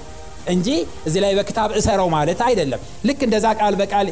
እንጂ 0.52 0.68
እዚህ 1.08 1.20
ላይ 1.24 1.34
በክታብ 1.40 1.70
እሰረው 1.80 2.08
ማለት 2.16 2.40
አይደለም። 2.46 2.80
ልክ 3.08 3.20
እንደዛ 3.28 3.48
ቃል 3.60 3.76
በቃል 3.82 4.08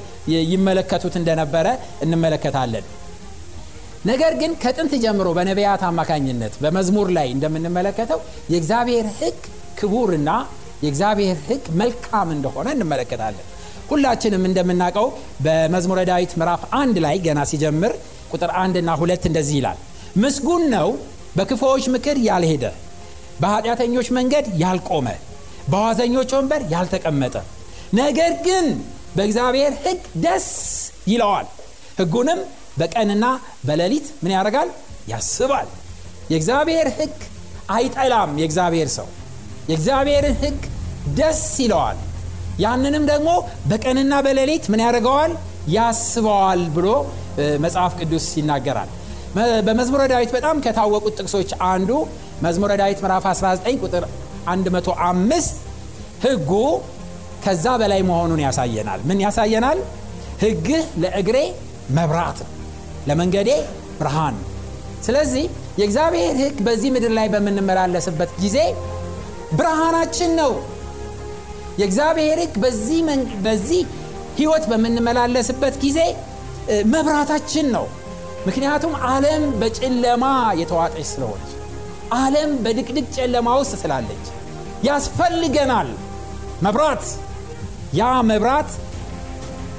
ይመለከቱት 0.51 1.15
እንደነበረ 1.21 1.67
እንመለከታለን 2.05 2.85
ነገር 4.06 4.34
ግን 4.41 4.51
ከጥንት 4.62 4.94
ጀምሮ 5.03 5.29
በነቢያት 5.38 5.82
አማካኝነት 5.88 6.53
በመዝሙር 6.63 7.08
ላይ 7.18 7.27
እንደምንመለከተው 7.34 8.20
የእግዚአብሔር 8.53 9.08
ሕግ 9.18 9.39
ክቡርና 9.79 10.29
የእግዚአብሔር 10.84 11.38
ሕግ 11.48 11.63
መልካም 11.82 12.27
እንደሆነ 12.36 12.68
እንመለከታለን። 12.75 13.46
ሁላችንም 13.89 14.44
እንደምናውቀው 14.50 15.08
በመዝሙረ 15.46 16.00
ዳዊት 16.10 16.34
ምዕራፍ 16.39 16.62
አንድ 16.79 16.98
ላይ 17.06 17.15
ገና 17.25 17.39
ሲጀምር 17.51 17.94
ቁጥር 18.34 18.51
አንድና 18.62 18.89
ሁለት 19.01 19.24
እንደዚህ 19.29 19.56
ይላል። 19.60 19.79
ምስጉን 20.24 20.63
ነው 20.75 20.89
በክፉዎች 21.36 21.84
ምክር 21.96 22.18
ያልሄደ 22.27 22.65
በኃጢአተኞች 23.39 24.08
መንገድ 24.18 24.46
ያልቆመ 24.62 25.08
በዋዘኞች 25.72 26.29
ወንበር 26.36 26.62
ያልተቀመጠ 26.72 27.36
ነገር 28.00 28.32
ግን 28.48 28.65
በእግዚአብሔር 29.15 29.74
ሕግ 29.84 30.01
ደስ 30.24 30.48
ይለዋል። 31.08 31.48
ሕጉንም 32.00 32.39
በቀንና 32.79 33.25
በሌሊት 33.67 34.07
ምን 34.24 34.31
ያደርጋል? 34.36 34.69
ያስባል። 35.12 35.67
የእግዚአብሔር 36.31 36.88
ሕግ 36.98 37.15
አይጠላም 37.75 38.31
የእግዚአብሔር 38.41 38.89
ሰው። 38.98 39.07
የእግዚአብሔርን 39.69 40.36
ሕግ 40.43 40.59
ደስ 41.17 41.43
ይለዋል። 41.63 41.98
ያንንም 42.59 43.03
ደግሞ 43.12 43.29
በቀንና 43.69 44.13
በሌሊት 44.25 44.65
ምን 44.71 44.81
ያደርገዋል? 44.86 45.31
ያስበዋል 45.74 46.62
ብሎ 46.75 46.88
መጽሐፍ 47.63 47.93
ቅዱስ 48.00 48.25
ይናገራል። 48.39 48.89
በመዝሙረ 49.65 50.01
ዳዊት 50.12 50.31
በጣም 50.36 50.57
ከታወቁት 50.65 51.13
ጥቅሶች 51.19 51.50
አንዱ 51.69 51.89
መዝሙረ 52.45 52.71
ዳዊት 52.81 53.00
ምዕራፍ 53.03 53.25
19 53.31 53.81
ቁጥር 53.83 54.03
105 54.48 55.59
ህጉ 56.24 56.51
ከዛ 57.43 57.65
በላይ 57.81 58.01
መሆኑን 58.09 58.41
ያሳየናል። 58.45 59.01
ምን 59.09 59.19
ያሳየናል? 59.25 59.79
ህግህ 60.41 60.83
ለእግሬ 61.03 61.38
መብራት 61.91 62.39
ነው 62.43 62.51
ለመንገዴ 63.09 63.49
ብርሃን። 63.99 64.37
ስለዚህ 65.05 65.45
የእግዚአብሔር 65.79 66.33
ህግ 66.41 66.57
በዚህ 66.65 66.89
ምድር 66.95 67.11
ላይ 67.17 67.27
በምንመላለስበት 67.33 68.31
ጊዜ 68.41 68.57
ብርሃናችን 69.59 70.31
ነው። 70.39 70.51
የእግዚአብሔር 71.79 72.37
ህግ 72.43 72.55
በዚህ 73.45 73.81
ህይወት 74.39 74.65
በምንመላለስበት 74.71 75.75
ጊዜ 75.83 75.99
መብራታችን 76.91 77.67
ነው። 77.75 77.85
ምክንያቱም 78.47 78.93
ዓለም 79.07 79.43
በጨለማ 79.61 80.25
የተዋጠች 80.59 81.07
ስለሆነች 81.11 81.49
ዓለም 82.17 82.51
በድቅድቅ 82.63 83.07
ጨለማ 83.17 83.47
ውስጥ 83.59 83.73
ስላለች 83.81 84.25
ያስፈልገናል። 84.87 85.89
መብራት 86.61 87.03
ያ 87.93 88.07
መብራት 88.29 88.71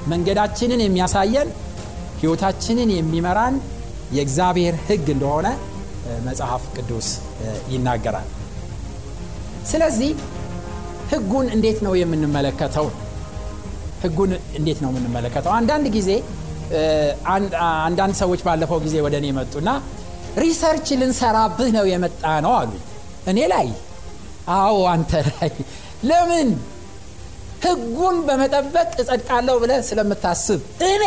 መንገዳችንን 0.07 0.81
የሚያሳየን 0.83 1.49
ህይወታችንን 2.21 2.89
የሚመራን 2.95 3.55
የእግዚአብሔር 4.17 4.75
ህግ 4.87 5.07
እንደሆነ 5.15 5.47
መጽሐፍ 6.27 6.63
ቅዱስ 6.75 7.07
ይናገራል። 7.73 8.27
ስለዚህ 9.71 10.11
ህጉን 11.11 11.47
እንዴት 11.55 11.79
ነው 11.85 11.93
የምንመለከተው? 11.99 12.87
ህጉን 14.03 14.31
እንዴት 14.59 14.79
ነው 14.83 14.89
የምንመለከተው? 14.91 15.51
አንዳንድ 15.57 15.87
ጊዜ 15.97 16.09
አንዳንድ 17.85 18.15
ሰዎች 18.21 18.41
ባለፈው 18.47 18.79
ጊዜ 18.85 18.95
ወደ 19.05 19.15
እኔ 19.21 19.27
መጡና 19.39 19.69
research 20.41 20.87
ልንሰራብህ 21.01 21.69
ነው 21.77 21.85
የመጣ 21.91 22.23
ነው 22.45 22.53
አሉ 22.59 22.71
እኔ 23.31 23.39
ላይ? 23.53 23.67
አዎ 24.55 24.77
አንተ 24.93 25.11
ላይ። 25.29 25.51
ለምን? 26.09 26.49
ህጉን 27.65 28.15
በመጠበቅ 28.27 28.89
እጸድቃለሁ 29.01 29.55
ብለ 29.63 29.71
ስለምታስብ። 29.89 30.59
እኔ 30.87 31.03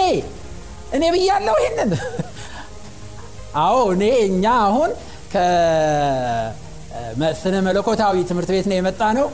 እኔ 0.93 1.05
ብያለሁ 1.15 1.57
ይህንን 1.63 1.91
አዎ 3.63 3.77
እኔ 3.95 4.05
እኛ 4.29 4.45
አሁን 4.67 4.91
ከስነ 7.25 7.55
መለኮታዊ 7.67 8.17
ትምህርት 8.31 8.51
ቤት 8.55 8.67
ነው 8.71 8.77
የመጣ 8.79 9.03
ነው 9.19 9.27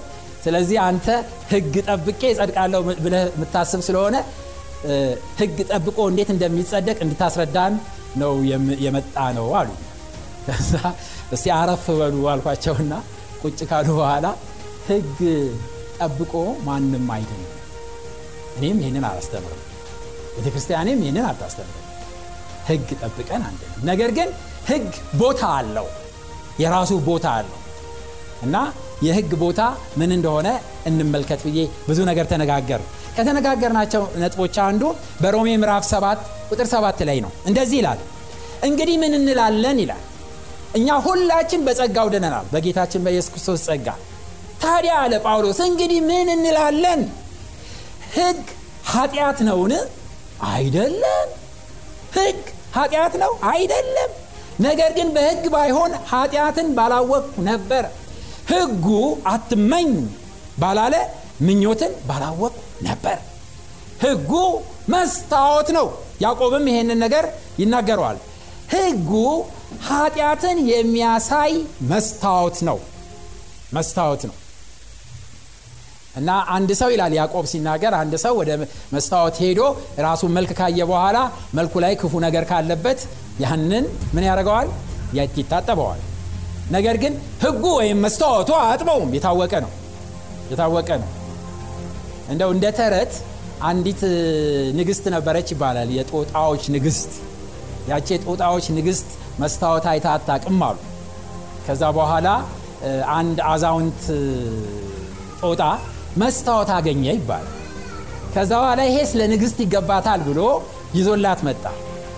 ስለዚህ 0.45 0.78
አንተ 0.88 1.07
ህግ 1.50 1.75
ጠብቄ 1.88 2.21
እጸድቃለሁ 2.33 2.80
ብለ 3.04 3.14
የምታስብ 3.28 3.80
ስለሆነ 3.88 4.16
ህግ 5.40 5.57
ጠብቆ 5.71 5.99
እንዴት 6.11 6.30
እንደሚጸደቅ 6.35 6.99
እንድታስረዳን 7.07 7.73
ነው 8.21 8.33
የመጣ 8.85 9.16
ነው 9.38 9.49
አሉ 9.61 9.71
ከዛ 10.47 10.73
እስቲ 11.35 11.47
አረፍ 11.59 11.85
በሉ 11.99 12.14
አልኳቸውና 12.33 12.95
ቁጭ 13.42 13.59
ካሉ 13.71 13.88
በኋላ 13.99 14.26
ህግ 14.88 15.19
ጠብቆ 15.99 16.33
ማንም 16.66 17.07
አይድንም። 17.16 17.50
እኔም 18.57 18.78
ይህንን 18.83 19.04
አላስተምርም 19.11 19.61
ቤተ 20.35 20.47
ክርስቲያንም 20.49 21.01
ይህንን 21.03 21.27
አታስተምርም። 21.31 21.87
ህግ 22.69 22.89
ጠብቀን 23.03 23.43
አንድንም 23.49 23.81
ነገር 23.91 24.11
ግን 24.19 24.29
ህግ 24.69 24.89
ቦታ 25.19 25.43
አለው 25.59 25.87
የራሱ 26.61 26.93
ቦታ 27.07 27.27
አለው 27.39 27.57
እና 28.43 28.57
የህግ 29.03 29.33
ቦታ 29.43 29.61
ምን 29.97 30.11
እንደሆነ 30.17 30.49
እንመልከት 30.87 31.41
ብዬ 31.47 31.59
ብዙ 31.89 31.99
ነገር 32.11 32.27
ተነጋገር 32.33 32.81
ከተነጋገርናቸው 33.17 34.03
ነጥቦች 34.23 34.57
አንዱ 34.67 34.83
በሮሜ 35.23 35.49
ምዕራፍ 35.63 35.85
7 35.89 36.21
ቁጥር 36.51 36.67
7 36.73 37.03
ላይ 37.09 37.19
ነው። 37.25 37.33
እንደዚህ 37.47 37.79
ይላል 37.81 38.01
እንግዲህ 38.69 38.97
ምን 39.03 39.13
እንላለን 39.19 39.79
ይላል። 39.85 40.03
እኛ 40.75 40.99
ሁላችን 41.07 41.61
በጸጋው 41.67 42.09
ድነናል 42.15 42.47
በጌታችን 42.53 43.03
በኢየሱስ 43.05 43.31
ክርስቶስ 43.33 43.63
ጸጋ። 43.69 43.89
ታዲያ 44.63 44.95
አለ 45.03 45.15
ጳውሎስ 45.25 45.61
እንግዲህ 45.67 46.01
ምን 46.11 46.29
እንላለን? 46.35 47.03
ህግ 48.17 48.41
ኃጢአት 48.91 49.39
ነውን 49.49 49.73
አይደለም። 50.49 51.28
ህግ 52.16 52.38
ኃጢአት 52.76 53.14
ነው? 53.14 53.32
አይደለም። 53.44 54.11
ነገር 54.61 54.90
ግን 54.92 55.09
በህግ 55.14 55.44
ባይሆን 55.49 55.92
ኃጢአትን 56.11 56.68
ባላወቅኩ 56.75 57.35
ነበር። 57.42 57.85
ህጉ 58.49 58.87
አትመኝ 59.26 59.90
ባላለ 60.59 60.94
ምኞትን 61.40 61.92
ባላወቅኩ 62.09 62.59
ነበር። 62.82 63.18
ህጉ 64.02 64.32
መስታወት 64.88 65.68
ነው። 65.70 65.87
ያዕቆብም 66.20 66.66
ይሄንን 66.68 66.99
ነገር 66.99 67.25
ይናገረዋል። 67.59 68.18
ህጉ 68.73 69.11
ኃጢአትን 69.88 70.59
የሚያሳይ 70.68 71.52
መስታወት 71.82 72.59
ነው። 72.62 72.78
መስታወት 73.73 74.23
ነው 74.26 74.37
እና 76.14 76.31
አንድ 76.50 76.71
ሰው 76.79 76.88
ይላል 76.93 77.12
ያዕቆብ 77.19 77.45
ሲናገር 77.50 77.93
አንድ 77.95 78.14
ሰው 78.23 78.35
ወደ 78.40 78.50
መስታወት 78.93 79.37
ሄዶ 79.43 79.61
ራሱን 80.00 80.33
መልክ 80.37 80.50
ካየ 80.59 80.81
በኋላ 80.90 81.19
መልኩ 81.55 81.75
ላይ 81.85 81.93
ክፉ 82.00 82.12
ነገር 82.26 82.45
ካለበት 82.50 83.00
ያንን 83.40 83.85
ምን 84.14 84.25
ያደርገዋል? 84.29 84.69
ይታጠበዋል። 85.37 86.00
ነገር 86.71 86.97
ግን 87.02 87.12
ህጉ 87.43 87.62
ወይም 87.79 87.99
መስታወቱ 88.05 88.50
አያጥበውም። 88.59 89.11
የታወቀ 89.17 89.52
ነው። 89.64 89.71
የታወቀ 90.50 90.90
ነው። 91.02 91.09
እንደው 92.31 92.50
እንደ 92.55 92.67
ተረት 92.79 93.12
አንዲት 93.62 94.02
ንግስት 94.79 95.05
ነበረች 95.14 95.49
ይባላል። 95.55 95.88
የጦጣዎች 95.97 96.64
ንግስት። 96.76 97.12
ያቺ 97.88 98.07
የጦጣዎች 98.14 98.67
ንግስት 98.79 99.09
መስታወት 99.38 99.85
አይታ 99.93 100.07
አሉ። 100.69 100.76
ከዛ 101.67 101.83
በኋላ 101.97 102.29
አንድ 103.14 103.38
አዛውንት 103.50 104.02
ጦጣ 105.43 105.62
መስታወት 106.17 106.71
አገኘ 106.76 107.05
ይባላል 107.12 107.49
ከዛ 108.35 108.50
በኋላ 108.61 108.81
ይሄ 108.88 108.97
ስለ 109.11 109.21
ንግስት 109.33 109.59
ይገባታል 109.64 110.21
ብሎ 110.29 110.40
ይዞላት 110.97 111.40
መጣ። 111.47 111.64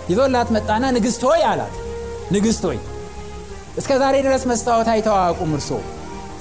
ይዞላት 0.09 0.49
መጣና 0.55 0.85
ንግስት 0.97 1.21
ሆይ 1.27 1.41
አላት። 1.51 1.75
ንግስት 2.35 2.63
ሆይ 2.67 2.79
እስከ 3.77 3.91
ዛሬ 4.01 4.15
ድረስ 4.25 4.43
መስታወት 4.51 4.87
አይተው 4.93 5.15
አያውቁም 5.19 5.51
እርሶ? 5.57 5.69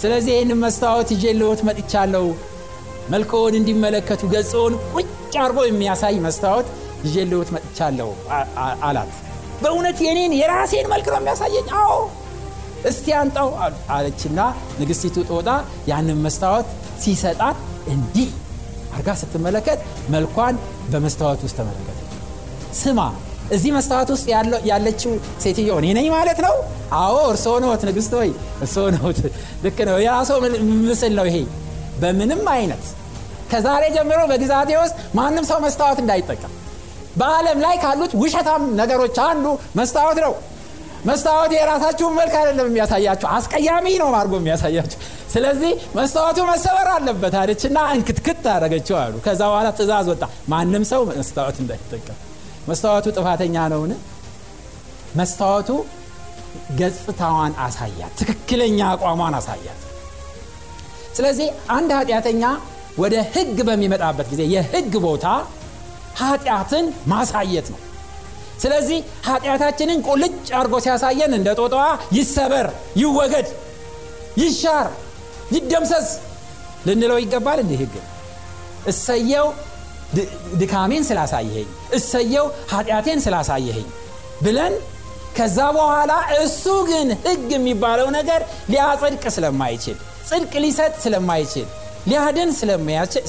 ስለዚህ 0.02 0.32
ይህን 0.34 0.50
መስታወት 0.64 1.08
ይዤ 1.14 1.24
ልዎት 1.40 1.60
መጥቻለሁ። 1.68 2.26
መልክዎን 3.12 3.54
እንዲመለከቱ 3.60 4.22
ገጽውን 4.34 4.74
ቁጭ 4.94 5.08
አርጎ 5.44 5.58
የሚያሳይ 5.66 6.16
መስታወት 6.26 6.66
ይዤ 7.06 7.16
ልዎት 7.30 7.50
መጥቻለሁ 7.56 8.10
አላት። 8.88 9.12
በእውነት 9.62 9.98
የኔን 10.06 10.32
የራሴን 10.40 10.86
መልክ 10.92 11.06
ነው 11.12 11.20
የሚያሳየኝ? 11.20 11.66
አዎ። 11.80 11.96
እስቲ 12.90 13.06
አንጣው 13.18 13.48
አለችና 13.96 14.38
ንግስቲቱ 14.80 15.16
ጦጣ 15.30 15.48
ያንን 15.90 16.18
መስታወት 16.24 16.68
ሲሰጣት 17.02 17.58
እንዲህ 17.94 18.30
አርጋ 18.94 19.10
ስትመለከት 19.20 19.78
መልኳን 20.14 20.54
በመስታወት 20.92 21.40
ውስጥ 21.46 21.56
ተመለከተች። 21.60 21.98
ስማ 22.80 23.00
እዚህ 23.52 23.70
መስታወት 23.76 24.10
ውስጥ 24.14 24.26
ያለችው 24.70 25.12
ሴትዮ 25.42 25.70
እኔ 25.80 25.86
ነኝ 25.98 26.06
ማለት 26.14 26.38
ነው? 26.44 26.54
አዎ 26.98 27.16
እርስዎ 27.30 27.54
ነዎት 27.64 27.82
ንግስት 27.88 28.12
ወይ 28.18 28.30
እርስዎ 28.60 28.84
ነዎት። 28.96 29.18
ልክ 29.64 29.78
ነው። 29.88 29.96
የራሶ 30.04 30.30
ምስል 30.84 31.12
ነው 31.18 31.26
ይሄ። 31.30 31.38
በምንም 32.02 32.42
አይነት 32.54 32.84
ከዛሬ 33.50 33.84
ጀምሮ 33.96 34.20
በግዛቴ 34.30 34.70
ውስጥ 34.82 34.96
ማንም 35.14 35.44
ሰው 35.50 35.58
መስታወት 35.64 35.98
እንዳይጠቀም። 36.02 36.52
በዓለም 37.16 37.58
ላይ 37.64 37.74
ካሉት 37.82 38.12
ውሸታም 38.22 38.62
ነገሮች 38.78 39.16
አንዱ 39.24 39.46
መስታወት 39.78 40.18
ነው 40.24 40.32
መስታወት 41.02 41.52
የራሳችሁን 41.56 42.14
መልክ 42.18 42.34
አይደለም 42.40 42.66
የሚያሳያችሁ 42.68 43.28
አስቀያሚ 43.36 43.86
ነው 44.02 44.08
አድርጎ 44.18 44.34
የሚያሳያችሁ። 44.40 44.98
ስለዚህ 45.32 45.72
መስታወቱ 45.96 46.38
መሰበር 46.50 46.88
አለበት 46.94 47.34
አለችና 47.40 47.78
እንክትክት 47.94 48.44
አደረገችው 48.52 48.96
አሉ። 49.02 49.14
ከዛ 49.26 49.40
በኋላ 49.50 49.68
ትእዛዝ 49.78 50.08
ወጣ። 50.12 50.22
ማንም 50.52 50.84
ሰው 50.92 51.02
መስታወት 51.12 51.56
እንዳይጠቀም። 51.62 52.18
መስታወቱ 52.68 53.06
ጥፋተኛ 53.16 53.56
ነውን? 53.72 53.92
መስታወቱ 55.18 55.70
ገጽታዋን 56.78 57.52
አሳያት 57.64 58.12
ትክክለኛ 58.20 58.78
አቋሟን 58.92 59.34
አሳያት። 59.38 59.80
ስለዚህ 61.16 61.48
አንድ 61.76 61.90
ኃጢአተኛ 61.98 62.42
ወደ 62.98 63.14
ህግ 63.34 63.58
በሚመጣበት 63.68 64.26
ጊዜ 64.32 64.42
የህግ 64.54 64.94
ቦታ 65.04 65.26
ኃጢአትን 66.20 66.86
ማሳየት 67.08 67.66
ነው 67.72 67.80
ስለዚህ 68.62 68.98
ኃጢአታችንን 69.28 70.00
ቁልጭ 70.08 70.34
አድርጎ 70.58 70.74
ሲያሳየን 70.84 71.32
እንደ 71.38 71.48
ጦጣዋ 71.60 71.84
ይሰበር 72.18 72.66
ይወገድ 73.02 73.48
ይሻር 74.42 74.88
ይደምሰስ 75.56 76.08
ልንለው 76.88 77.18
ይገባል 77.22 77.58
እንዲህ 77.64 77.80
ህግ 77.82 77.94
እሰየው 78.92 79.48
ድካሜን 80.60 81.04
ስላሳየኸኝ 81.08 81.68
እሰየው 81.98 82.46
ኃጢአቴን 82.72 83.20
ስላሳየኸኝ 83.26 83.86
ብለን 84.44 84.74
ከዛ 85.36 85.58
በኋላ 85.76 86.12
እሱ 86.40 86.64
ግን 86.88 87.08
ህግ 87.26 87.44
የሚባለው 87.54 88.08
ነገር 88.16 88.40
ሊያጸድቅ 88.72 89.22
ስለማይችል 89.36 89.96
ጽድቅ 90.28 90.52
ሊሰጥ 90.64 90.92
ስለማይችል 91.04 91.66
ሊያድን 92.10 92.50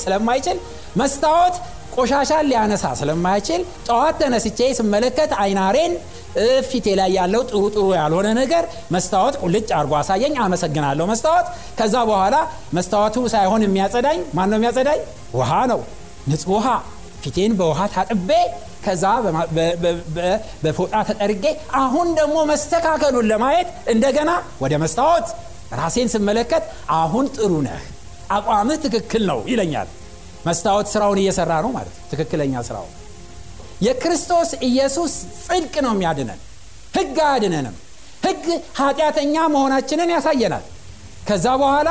ስለማይችል 0.04 0.58
መስታወት 1.02 1.56
ቆሻሻን 1.96 2.48
ሊያነሳ 2.50 2.86
ስለማይችል 3.00 3.62
ጠዋት 3.88 4.16
ተነስቼ 4.22 4.60
ስመለከት 4.80 5.32
አይናሬን 5.44 5.94
ፊቴ 6.70 6.88
ላይ 7.00 7.10
ያለው 7.18 7.42
ጥሩ 7.50 7.62
ጥሩ 7.74 7.86
ያልሆነ 7.98 8.28
ነገር 8.40 8.64
መስታወት 8.96 9.36
ቁልጭ 9.42 9.70
አርጎ 9.80 9.94
አሳየኝ። 10.00 10.36
አመሰግናለሁ 10.46 11.06
መስታወት። 11.12 11.48
ከዛ 11.80 11.96
በኋላ 12.10 12.36
መስታወቱ 12.78 13.26
ሳይሆን 13.34 13.64
የሚያጸዳኝ 13.66 14.20
ማን 14.38 14.50
ነው 14.52 14.58
የሚያጸዳኝ? 14.60 15.00
ውሃ 15.40 15.52
ነው። 15.72 15.82
ንጹህ 16.30 16.52
ውሃ። 16.54 16.68
ፊቴን 17.24 17.52
በውሃ 17.60 17.80
ታጥቤ 17.94 18.30
ከዛ 18.86 19.04
በፎጣ 20.64 20.94
ተጠርጌ 21.10 21.46
አሁን 21.82 22.08
ደግሞ 22.20 22.38
መስተካከሉን 22.50 23.28
ለማየት 23.32 23.70
እንደገና 23.94 24.32
ወደ 24.64 24.74
መስታወት 24.84 25.28
ራሴን 25.80 26.10
ስመለከት 26.14 26.64
አሁን 26.98 27.28
ጥሩ 27.38 27.52
ነህ 27.68 27.84
አቋምህ 28.36 28.78
ትክክል 28.86 29.24
ነው 29.30 29.40
ይለኛል 29.52 29.88
መስታወት 30.46 30.88
ስራውን 30.94 31.20
እየሰራ 31.22 31.52
ነው 31.66 31.72
ማለት 31.76 31.96
ትክክለኛ 32.12 32.64
ስራው። 32.68 32.88
የክርስቶስ 33.86 34.50
ኢየሱስ 34.68 35.14
ጽድቅ 35.46 35.76
ነው 35.86 35.94
የሚያድነን። 35.96 36.40
ህግ 36.98 37.18
አያድነንም። 37.26 37.76
ህግ 38.26 38.44
ኃጢአተኛ 38.80 39.36
መሆናችንን 39.54 40.10
ያሳየናል። 40.16 40.66
ከዛ 41.30 41.46
በኋላ 41.62 41.90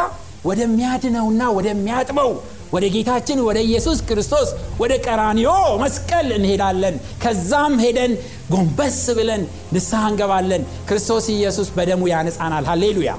ወደሚያድነውና 0.49 1.43
ወደሚያጥበው 1.57 2.31
ወደ 2.73 2.85
ጌታችን 2.95 3.38
ወደ 3.47 3.59
ኢየሱስ 3.67 3.99
ክርስቶስ 4.09 4.49
ወደ 4.81 4.93
ቀራኒዮ 5.07 5.51
መስቀል 5.83 6.29
እንሄዳለን። 6.37 6.95
ከዛም 7.23 7.75
ሄደን 7.83 8.12
ጎንበስ 8.53 9.01
ብለን 9.19 9.43
ንስሐ 9.75 10.03
እንገባለን። 10.11 10.62
ክርስቶስ 10.88 11.27
ኢየሱስ 11.37 11.69
በደሙ 11.77 12.03
ያነጻናል። 12.12 12.67
ሃሌሉያ። 12.71 13.12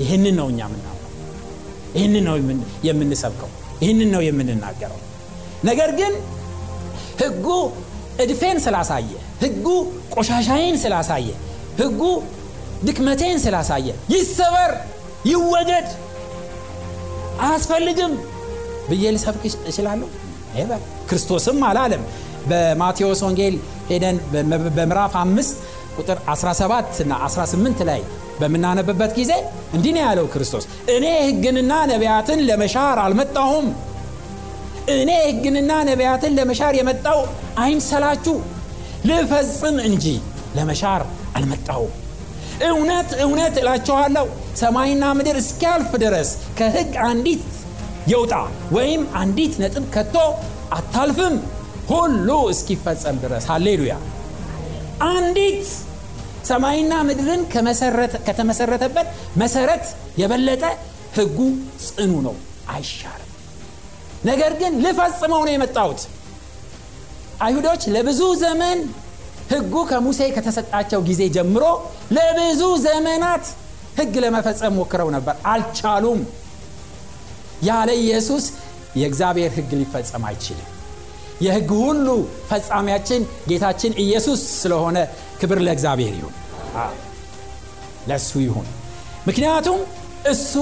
ይህንን 0.00 0.34
ነው 0.40 0.48
እኛ 0.52 0.60
ምናው 0.72 0.95
ይህንን 1.96 2.24
ነው 2.28 2.36
የምንሰብከው 2.88 3.50
ይህንን 3.82 4.08
ነው 4.14 4.22
የምንናገረው። 4.26 5.00
ነገር 5.64 5.90
ግን 6.00 6.12
ህጉ 7.22 7.46
እድፌን 8.24 8.58
ስላሳየ 8.64 9.10
ህጉ 9.42 9.66
ቆሻሻዬን 10.14 10.76
ስላሳየ 10.84 11.28
ህጉ 11.80 12.00
ድክመቴን 12.86 13.38
ስላሳየ 13.44 13.88
ይሰበር 14.14 14.72
ይወገድ 15.30 15.88
አያስፈልግም 17.40 18.12
ብዬ 18.88 19.04
ልሰብክ 19.14 19.42
እችላለሁ? 19.70 20.08
ክርስቶስም 21.08 21.58
አላለም። 21.68 22.02
በማቴዎስ 22.50 23.20
ወንጌል 23.26 23.54
ሄደን 23.90 24.16
በምዕራፍ 24.76 25.14
አምስት 25.22 25.56
ቁጥር 25.98 26.18
17 26.30 27.00
እና 27.04 27.12
18 27.26 27.82
ላይ 27.88 28.00
በምናነብበት 28.40 29.12
ጊዜ 29.18 29.32
እንዲህ 29.76 29.92
ነው 29.96 30.02
ያለው 30.04 30.26
ክርስቶስ 30.32 30.64
እኔ 30.94 31.04
ህግንና 31.26 31.72
ነቢያትን 31.92 32.40
ለመሻር 32.48 32.98
አልመጣሁም። 33.04 33.66
እኔ 34.94 35.10
ህግንና 35.28 35.72
ነቢያትን 35.88 36.34
ለመሻር 36.38 36.74
የመጣው 36.78 37.20
አይምሰላችሁ 37.58 38.36
ልፈጽም 39.08 39.76
እንጂ 39.88 40.06
ለመሻር 40.56 41.02
አልመጣሁም። 41.36 41.92
እውነት 42.68 43.10
እውነት 43.24 43.54
እላችኋለሁ 43.62 44.26
ሰማይና 44.56 45.04
ምድር 45.18 45.36
እስኪያልፍ 45.42 45.90
ድረስ 46.04 46.28
ከህግ 46.58 46.92
አንዲት 47.08 47.42
የውጣ 48.06 48.34
ወይም 48.72 49.02
አንዲት 49.20 49.54
ነጥብ 49.62 49.84
ከቶ 49.94 50.16
አታልፍም። 50.72 51.34
ሁሉ 51.90 52.28
እስኪፈጸም 52.52 53.16
ድረስ 53.24 53.44
ሃሌሉያ። 53.50 53.94
አንዲት 55.08 55.66
ሰማይና 56.46 56.92
ምድርን 57.08 57.42
ከተመሰረተበት 58.26 59.08
መሰረት 59.42 59.84
የበለጠ 60.20 60.62
ህጉ 61.16 61.38
ጽኑ 61.86 62.12
ነው 62.26 62.34
አይሻርም። 62.74 63.30
ነገር 64.28 64.52
ግን 64.60 64.72
ልፈጽመው 64.84 65.42
ነው 65.46 65.52
የመጣሁት። 65.54 66.00
አይሁዶች 67.46 67.82
ለብዙ 67.94 68.20
ዘመን 68.42 68.78
ህጉ 69.50 69.74
ከሙሴ 69.90 70.20
ከተሰጣቸው 70.36 71.00
ጊዜ 71.08 71.22
ጀምሮ 71.36 71.64
ለብዙ 72.16 72.62
ዘመናት 72.86 73.44
ህግ 73.98 74.14
ለመፈጸም 74.24 74.74
ሞክረው 74.78 75.10
ነበር። 75.16 75.34
አልቻሉም። 75.52 76.20
ያለ 77.66 77.90
ኢየሱስ 78.02 78.46
የእግዚአብሔር 78.96 79.52
ህግ 79.56 79.70
ሊፈጸም 79.80 80.24
አይችልም 80.28 80.70
የህግ 81.44 81.70
ሁሉ 81.80 82.06
ፈጻሚያችን 82.50 83.20
ጌታችን 83.50 83.92
ኢየሱስ 84.04 84.42
ስለሆነ 84.60 84.98
ክብር 85.40 85.58
ለእግዚአብሔር 85.66 86.14
ይሁን። 86.18 86.34
ለእሱ 88.08 88.32
ይሁን። 88.44 88.66
ምክንያቱም 89.28 89.78
እሱ 90.32 90.52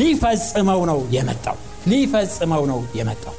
ሊፈጽመው 0.00 0.80
ነው 0.90 1.00
የመጣው። 1.16 1.56
ሊፈጽመው 1.90 2.62
ነው 2.70 2.80
የመጣው። 2.98 3.34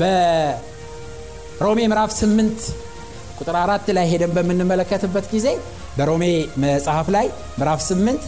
በሮሜ 0.00 1.78
ምዕራፍ 1.90 2.10
8 2.18 2.68
ቁጥር 3.40 3.56
አራት 3.62 3.86
ላይ 3.96 4.06
ሄደን 4.12 4.32
በምንመለከትበት 4.36 5.26
ጊዜ 5.34 5.46
በሮሜ 5.98 6.24
መጽሐፍ 6.64 7.06
ላይ 7.16 7.26
ምዕራፍ 7.58 7.80
8 7.86 8.26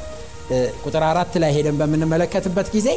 ቁጥር 0.85 1.03
አራት 1.11 1.35
ላይ 1.43 1.51
ሄደን 1.57 1.77
በምንመለከትበት 1.81 2.69
ጊዜ 2.75 2.89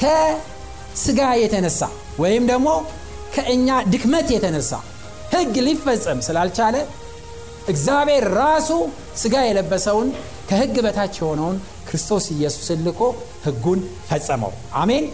ከስጋ 0.00 1.20
የተነሳ 1.42 1.80
ወይም 2.20 2.44
ደግሞ 2.50 2.68
ከእኛ 3.34 3.68
ድክመት 3.92 4.28
የተነሳ 4.34 4.72
ህግ 5.34 5.54
ሊፈጸም 5.66 6.20
ስላልቻለ 6.26 6.76
እግዚአብሔር 7.72 8.24
ራሱ 8.38 8.70
ስጋ 9.20 9.34
የለበሰውን 9.46 10.08
ከህግ 10.48 10.76
በታች 10.84 11.14
የሆነውን 11.20 11.56
ክርስቶስ 11.88 12.24
ኢየሱስን 12.34 12.80
ልኮ 12.86 13.00
ህጉን 13.44 13.80
ፈጸመው። 14.08 14.52
አሜን? 14.80 15.04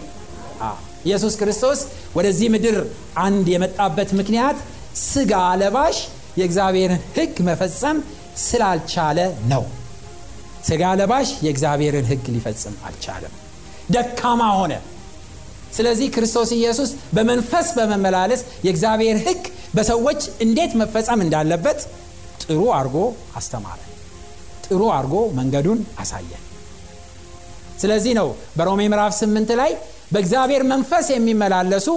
ኢየሱስ 1.05 1.33
ክርስቶስ 1.39 1.79
ወደዚህ 2.15 2.47
ምድር 2.53 2.77
አንድ 3.19 3.45
የመጣበት 3.53 4.09
ምክንያት 4.19 4.57
ስጋ 5.03 5.33
ለባሽ 5.61 5.97
የእግዚአብሔርን 6.39 7.01
ህግ 7.15 7.35
መፈጸም 7.47 7.97
ስላልቻለ 8.45 9.19
ነው። 9.51 9.63
ስጋ 10.67 10.83
ለባሽ 10.99 11.29
የእግዚአብሔርን 11.45 12.05
ህግ 12.11 12.25
ሊፈጽም 12.35 12.75
አልቻለም። 12.87 13.33
ደካማ 13.91 14.41
ሆነ 14.57 14.73
ስለዚህ 15.73 16.07
ክርስቶስ 16.15 16.49
ኢየሱስ 16.55 16.89
በመንፈስ 17.15 17.67
በመመላለስ 17.77 18.41
የእግዚአብሔር 18.65 19.17
ህግ 19.25 19.43
በሰዎች 19.75 20.21
እንዴት 20.45 20.73
መፈጸም 20.81 21.21
እንዳለበት 21.25 21.79
ጥሩ 22.43 22.59
አርጎ 22.77 22.97
አስተማረ። 23.35 23.79
ጥሩ 24.67 24.81
አርጎ 24.95 25.15
መንገዱን 25.37 25.79
አሳየን 25.99 26.43
ስለዚህ 27.79 28.13
ነው 28.19 28.27
በሮሜ 28.57 28.81
ምዕራፍ 28.91 29.13
8 29.17 29.51
ላይ 29.59 29.71
በእግዚአብሔር 30.13 30.63
መንፈስ 30.71 31.07
የሚመላለሱ 31.13 31.87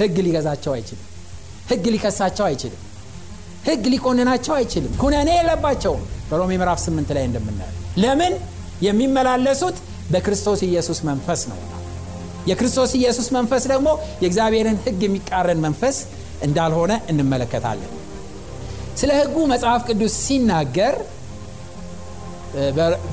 ህግ 0.00 0.16
ሊገዛቸው 0.26 0.72
አይችልም 0.76 1.06
ህግ 1.70 1.84
ሊከሳቸው 1.94 2.44
አይችልም 2.48 2.80
ህግ 3.66 3.84
ሊኮንናቸው 3.92 4.54
አይችልም። 4.58 4.92
ኩነኔ 5.02 5.30
የለባቸውም 5.36 6.00
በሮሜ 6.30 6.52
ምዕራፍ 6.60 6.80
8 6.84 7.12
ላይ 7.16 7.24
እንደምናየው። 7.28 7.78
ለምን? 8.02 8.34
የሚመላለሱት 8.86 9.76
በክርስቶስ 10.12 10.60
ኢየሱስ 10.68 11.00
መንፈስ 11.08 11.42
ነው 11.50 11.58
የክርስቶስ 12.46 12.92
ኢየሱስ 12.98 13.28
መንፈስ 13.36 13.64
ደግሞ 13.72 13.88
የእግዚአብሔርን 14.22 14.78
ህግ 14.84 15.00
የሚቃረን 15.06 15.60
መንፈስ 15.66 15.96
እንዳልሆነ 16.46 16.92
እንመለከታለን። 17.10 17.90
ስለ 19.00 19.10
ህጉ 19.20 19.36
መጽሐፍ 19.52 19.82
ቅዱስ 19.88 20.14
ሲናገር 20.24 20.94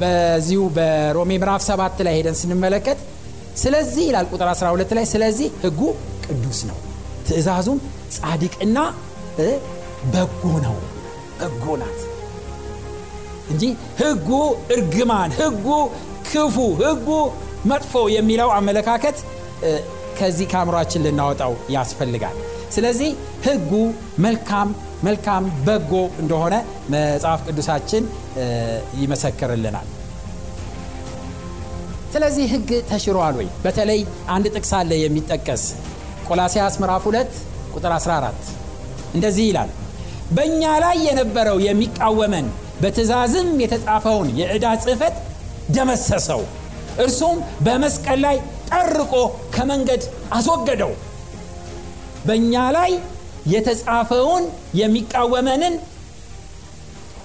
በዚሁ 0.02 0.62
በሮሜ 0.78 1.32
ምዕራፍ 1.36 1.62
7 1.68 2.02
ላይ 2.08 2.13
ሄደን 2.18 2.36
ስንመለከት 2.39 3.00
ስለዚህ 3.58 4.04
ይላል 4.10 4.26
ቁጥር 4.32 4.50
12 4.54 4.92
ላይ 4.98 5.06
ስለዚህ 5.12 5.48
ህጉ 5.63 5.82
ቅዱስ 6.26 6.60
ነው 6.70 6.78
ትእዛዙም 7.28 7.80
ጻድቅና 8.15 8.78
በጎ 10.13 10.44
ነው 10.65 10.76
በጎ 11.39 11.76
ናት 11.82 12.00
እንጂ 13.52 13.63
ህጉ 14.02 14.30
እርግማን 14.76 15.32
ህጉ 15.39 15.68
ክፉ 16.30 16.56
ህጉ 16.84 17.08
መጥፎ 17.65 17.93
የሚለው 18.13 18.50
አመለካከት 18.52 19.17
ከዚህ 20.19 20.48
ከአእምሯችን 20.52 21.04
ልናወጣው 21.06 21.54
ያስፈልጋል። 21.76 22.38
ስለዚህ 22.72 23.12
ህጉ 23.45 23.72
መልካም 24.26 24.69
መልካም 25.04 25.43
በጎ 25.65 25.91
እንደሆነ 26.22 26.56
መጽሐፍ 26.93 27.39
ቅዱሳችን 27.48 28.04
ይመሰክርልናል። 29.02 29.88
ስለዚህ 32.13 32.45
ህግ 32.54 32.69
ተሽሯል 32.89 33.36
ወይ? 33.39 33.48
በተለይ 33.63 34.00
አንድ 34.30 34.45
ጥቅስ 34.56 34.72
አለ 34.80 34.91
የሚጠቀስ 35.02 35.63
ቆላሲያስ 36.30 36.76
ምዕራፍ 36.82 37.04
2 37.10 37.38
ቁጥር 37.76 37.91
14 37.98 38.50
እንደዚህ 39.15 39.45
ይላል። 39.50 39.69
በእኛ 40.32 40.63
ላይ 40.84 40.98
የነበረው 41.08 41.58
የሚቃወመን 41.67 42.48
በትእዛዝም 42.82 43.50
የተጻፈውን 43.63 44.30
የዕዳ 44.39 44.65
ጽህፈት 44.84 45.15
ደመሰሰው 45.69 46.41
እርሱም 46.97 47.38
በመስቀል 47.65 48.19
ላይ 48.25 48.38
ጠርቆ 48.71 49.13
ከመንገድ 49.56 50.04
አስወገደው። 50.38 50.91
በእኛ 52.28 52.54
ላይ 52.78 52.91
የተጻፈውን 53.54 54.43
የሚቃወመንን 54.80 55.75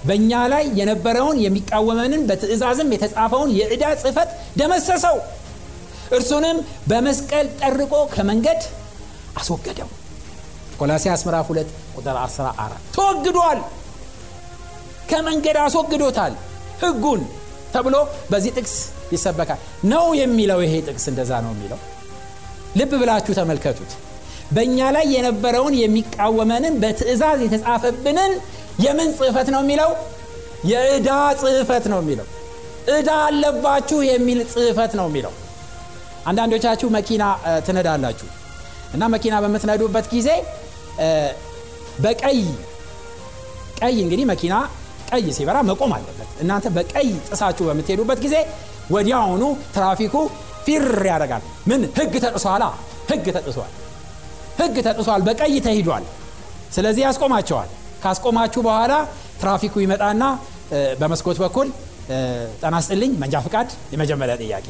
በእኛ 0.09 0.33
ላይ 0.53 0.65
የነበረውን 0.79 1.39
የሚቃወመንን 1.45 2.23
በትእዛዝም 2.29 2.93
የተጻፈውን 2.95 3.51
የዕዳ 3.59 3.85
ጽህፈት 4.03 4.31
ደመሰሰው። 4.57 5.17
እርሱንም 6.13 6.57
በመስቀል 6.91 7.47
ጠርቆ 7.61 7.93
ከመንገድ 8.15 8.63
አስወገደው። 9.41 9.89
ቆላሲያስ 10.81 11.23
ምዕራፍ 11.27 11.49
2 11.53 11.71
ቁጥር 11.97 12.17
14 12.23 12.85
ተወግዷል። 12.97 13.61
ከመንገድ 15.11 15.57
አስወግዶታል። 15.63 16.35
ህጉን 16.83 17.23
ተብሎ 17.75 17.97
በዚህ 18.31 18.53
ጥቅስ 18.59 18.75
ይሰበካል። 19.17 19.61
ነው 19.93 20.07
የሚለው 20.21 20.61
ይሄ 20.65 20.75
ጥቅስ 20.87 21.07
እንደዛ 21.13 21.33
ነው 21.45 21.53
የሚለው። 21.55 21.81
ልብ 22.79 22.93
ብላችሁ 23.01 23.35
ተመልከቱት። 23.39 23.93
በእኛ 24.51 24.79
ላይ 24.97 25.07
የነበረውን 25.15 25.75
የሚቃወመንን 25.83 26.75
በትእዛዝ 26.83 27.39
የተጻፈብንን 27.45 28.33
የምን 28.85 29.09
ጽህፈት 29.19 29.49
ነው 29.55 29.61
የሚለው? 29.65 29.91
የዕዳ 30.71 31.09
ጽህፈት 31.41 31.85
ነው 31.93 31.99
የሚለው። 32.03 32.27
ዕዳ 32.93 33.11
አለባችሁ 33.27 33.99
የሚል 34.09 34.41
ጽህፈት 34.53 34.93
ነው 34.99 35.07
የሚለው። 35.11 35.33
አንዳንዶቻችሁ 36.27 36.89
መኪና 36.97 37.23
ትነዳላችሁ 37.67 38.29
እና 38.95 39.05
መኪና 39.15 39.35
በምትነዱበት 39.45 40.07
ጊዜ 40.15 40.29
በቀይ 42.05 42.39
ቀይ 43.81 43.97
እንግዲህ 44.05 44.27
መኪና 44.33 44.55
ቀይ 45.11 45.27
ሲበራ 45.37 45.59
መቆም 45.71 45.93
አለበት። 45.97 46.31
እናንተ 46.43 46.67
በቀይ 46.77 47.09
ጥሳችሁ 47.29 47.65
በምትሄዱበት 47.69 48.19
ጊዜ 48.25 48.37
ወዲያውኑ 48.91 49.43
ትራፊኩ 49.75 50.15
ፊር 50.67 50.85
ያደርጋል። 51.07 51.43
ምን? 51.67 51.81
ህግ 51.99 52.15
ተጥሷላ? 52.25 52.65
ህግ 53.11 53.27
ተጥሷል። 53.37 53.73
ህግ 54.61 54.77
ተጥሷል። 54.87 55.23
በቀይ 55.27 55.55
ተሂዷል። 55.67 56.05
ስለዚህ 56.75 57.03
ያስቆማቸዋል። 57.07 57.71
ካስቆማችሁ 58.03 58.61
በኋላ 58.67 58.93
ትራፊኩ 59.41 59.75
ይመጣና 59.85 60.23
በመስኮት 61.01 61.39
በኩል 61.43 61.69
ጠናስጥልኝ 62.63 63.13
መንጃ 63.23 63.35
ፍቃድ 63.47 63.69
የመጀመሪያ 63.93 64.35
ጥያቄ። 64.43 64.67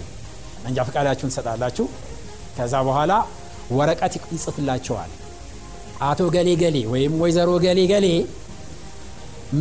መንጃ 0.64 0.79
ፍቃዳችሁን 0.88 1.31
ትሰጣላችሁ። 1.33 1.87
ከዛ 2.57 2.74
በኋላ 2.88 3.12
ወረቀት 3.70 4.14
ይጽፍላቸዋል። 4.33 5.12
አቶ 6.05 6.20
ገሌ 6.35 6.48
ገሌ 6.62 6.77
ወይም 6.92 7.12
ወይዘሮ 7.22 7.50
ገሌ 7.64 7.81
ገሌ 7.92 8.07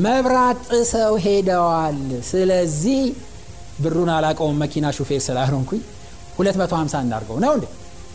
መብራት 0.03 0.59
ጥሰው 0.69 1.13
ሄደዋል። 1.25 1.97
ስለዚህ 2.29 3.01
ብሩን 3.83 4.09
አላቀውም 4.15 4.57
መኪና 4.63 4.85
ሹፌር 4.97 5.21
ስላልሆንኩኝ። 5.27 5.81
250 6.37 7.01
እናርገው 7.05 7.37
ነው 7.43 7.53
እንዴ? 7.57 7.65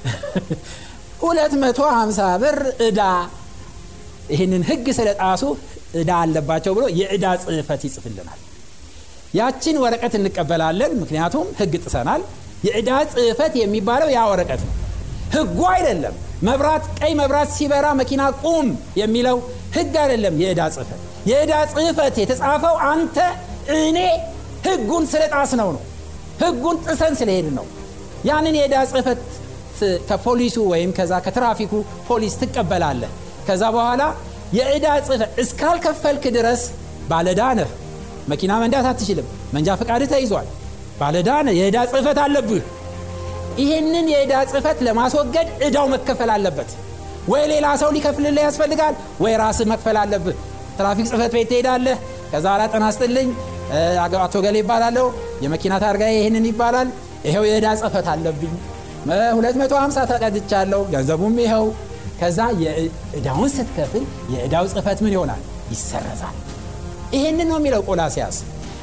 250 1.23 2.29
ብር 2.43 2.59
እዳ። 2.87 3.01
ይህንን 4.31 4.63
ህግ 4.69 4.87
ስለጣሱ 4.99 5.43
እዳ 5.95 6.11
አለባቸው 6.23 6.73
ብሎ 6.77 6.85
የእዳ 7.01 7.27
ጽህፈት 7.45 7.83
ይጽፍልናል። 7.87 8.41
ያችን 9.35 9.77
ወረቀት 9.85 10.15
እንቀበላለን 10.19 10.93
ምክንያቱም 11.03 11.47
ህግ 11.61 11.73
ጥሰናል። 11.85 12.23
የእዳ 12.67 12.91
ጽህፈት 13.13 13.55
የሚባለው 13.61 14.09
ያ 14.15 14.21
ወረቀት 14.31 14.61
ነው። 14.67 14.75
ህጉ 15.35 15.59
አይደለም። 15.73 16.15
መብራት 16.43 16.85
ቀይ 16.99 17.13
መብራት 17.21 17.51
ሲበራ 17.57 17.87
መኪና 18.01 18.23
ቁም 18.43 18.67
የሚለው 19.01 19.37
ህግ 19.77 19.95
አይደለም 20.03 20.35
የእዳ 20.43 20.61
ጽህፈት። 20.77 21.01
የእዳ 21.31 21.53
ጽህፈት 21.73 22.15
የተጻፈው 22.23 22.77
አንተ 22.91 23.17
እኔ 23.81 23.99
ህጉን 24.67 25.05
ስለጣስ 25.13 25.51
ነው 25.61 25.69
ነው 25.77 25.83
ህጉን 26.43 26.77
ጥሰን 26.87 27.15
ስለሄድ 27.21 27.49
ነው 27.59 27.67
ያንን 28.29 28.55
የዕዳ 28.59 28.77
ጽህፈት 28.91 29.21
ከፖሊሱ 30.09 30.57
ወይም 30.73 30.91
ከዛ 30.97 31.13
ከትራፊኩ 31.25 31.73
ፖሊስ 32.09 32.35
ትቀበላለ 32.41 33.03
ከዛ 33.49 33.65
በኋላ 33.77 34.03
የዕዳ 34.57 34.87
ጽሕፈት 35.07 35.33
እስካልከፈልክ 35.43 36.25
ድረስ 36.37 36.63
ባለዕዳ 37.11 37.43
ነህ። 37.59 37.71
መኪና 38.29 38.53
መንዳት 38.63 38.87
አትችልም። 38.91 39.27
መንጃ 39.55 39.77
ፈቃድህ 39.81 40.09
ተይዟል። 40.13 40.49
ባለዕዳ 41.01 41.31
ነህ። 41.47 41.55
የዕዳ 41.61 41.79
ጽሕፈት 41.93 42.19
አለብህ። 42.25 42.63
ይህንን 43.63 44.07
የዕዳ 44.15 44.35
ጽሕፈት 44.51 44.79
ለማስወገድ 44.87 45.49
ዕዳው 45.67 45.87
መከፈል 45.95 46.31
አለበት። 46.35 46.71
ወይ 47.29 47.43
ሌላ 47.53 47.67
ሰው 47.81 47.91
ሊከፍልልህ 47.97 48.43
ያስፈልጋል፣ 48.47 48.95
ወይ 49.25 49.35
ራስህ 49.43 49.67
መክፈል 49.73 49.97
አለብህ። 50.03 50.37
ትራፊክ 50.79 51.07
ጽሕፈት 51.11 51.33
ቤት 51.37 51.49
ትሄዳለህ። 51.53 51.97
ከዛ 52.33 52.47
ኋላ 52.55 52.63
አቶ 54.19 54.35
ገሌ 54.45 54.57
ይባላለሁ፣ 54.63 55.07
የመኪና 55.45 55.75
ታርጋ 55.83 56.03
ይህንን 56.15 56.47
ይባላል፣ 56.51 56.89
ይኸው 57.27 57.45
የዕዳ 57.49 57.67
ጽሕፈት 57.81 58.07
አለብኝ 58.13 58.53
250 59.09 60.05
ተቀድቻለሁ፣ 60.13 60.81
ገንዘቡም 60.93 61.37
ይኸው። 61.43 61.67
ከዛ 62.21 62.39
የዕዳውን 62.63 63.51
ስትከፍል 63.55 64.05
የዕዳው 64.33 64.65
ጽሕፈት 64.73 64.99
ምን 65.05 65.13
ይሆናል? 65.17 65.43
ይሰረዛል። 65.73 66.37
ይህንን 67.15 67.47
ነው 67.51 67.59
የሚለው 67.61 67.83
ቆላሲያስ። 67.89 68.37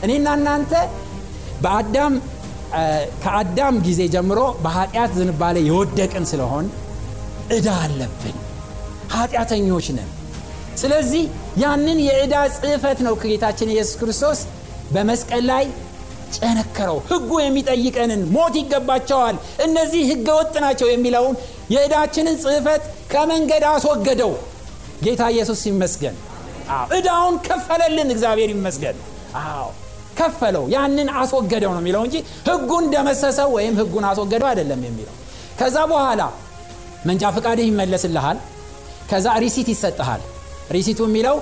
እኔና 0.06 0.28
እናንተ 0.40 0.72
በአዳም 1.64 2.14
ከአዳም 3.24 3.76
ጊዜ 3.86 4.02
ጀምሮ 4.14 4.40
በኃጢአት 4.64 5.12
ዝንባሌ 5.18 5.58
የወደቅን 5.68 6.26
ስለሆን 6.32 6.66
ዕዳ 7.56 7.70
አለብን። 7.84 8.38
ኃጢአተኞች 9.16 9.88
ነን። 9.98 10.10
ስለዚህ 10.78 11.24
ያንን 11.62 12.00
የዕዳ 12.08 12.36
ጽሕፈት 12.56 13.00
ነው 13.06 13.14
ጌታችን 13.24 13.70
ኢየሱስ 13.74 13.96
ክርስቶስ 14.02 14.40
በመስቀል 14.94 15.44
ላይ 15.50 15.66
ጨነከረው። 16.38 16.98
ሕጉ 17.10 17.32
የሚጠይቀንን 17.42 18.22
ሞት 18.34 18.56
ይገባቸዋል፣ 18.60 19.36
እነዚህ 19.66 20.02
ሕገ 20.12 20.28
ወጥ 20.38 20.56
ናቸው 20.66 20.88
የሚለውን 20.92 21.36
የዕዳችንን 21.74 22.36
ጽሕፈት 22.44 22.84
ከመንገድ 23.12 23.64
አስወገደው። 23.72 24.34
ጌታ 25.06 25.24
ኢየሱስ 25.34 25.62
ይመስገን። 25.70 26.16
ዕዳውን 26.98 27.36
ከፈለልን። 27.48 28.10
እግዚአብሔር 28.14 28.50
ይመስገን። 28.54 28.98
አዎ 29.42 29.66
ከፈለው። 30.20 30.64
ያንን 30.74 31.10
አስወገደው 31.22 31.72
ነው 31.76 31.82
የሚለው 31.84 32.04
እንጂ 32.08 32.16
ሕጉን 32.48 32.86
ደመሰሰው 32.94 33.50
ወይም 33.56 33.74
ሕጉን 33.80 34.06
አስወገደው 34.10 34.48
አይደለም 34.52 34.82
የሚለው። 34.88 35.16
ከዛ 35.60 35.78
በኋላ 35.92 36.22
መንጃ 37.06 37.24
ፈቃድህ 37.36 37.68
ይመለስልሃል። 37.70 38.38
ከዛ 39.12 39.28
receipt 39.44 39.68
ይሰጥሃል። 39.74 40.22
receipt 40.72 40.93
ኡ 40.93 41.00
የሚለው 41.08 41.36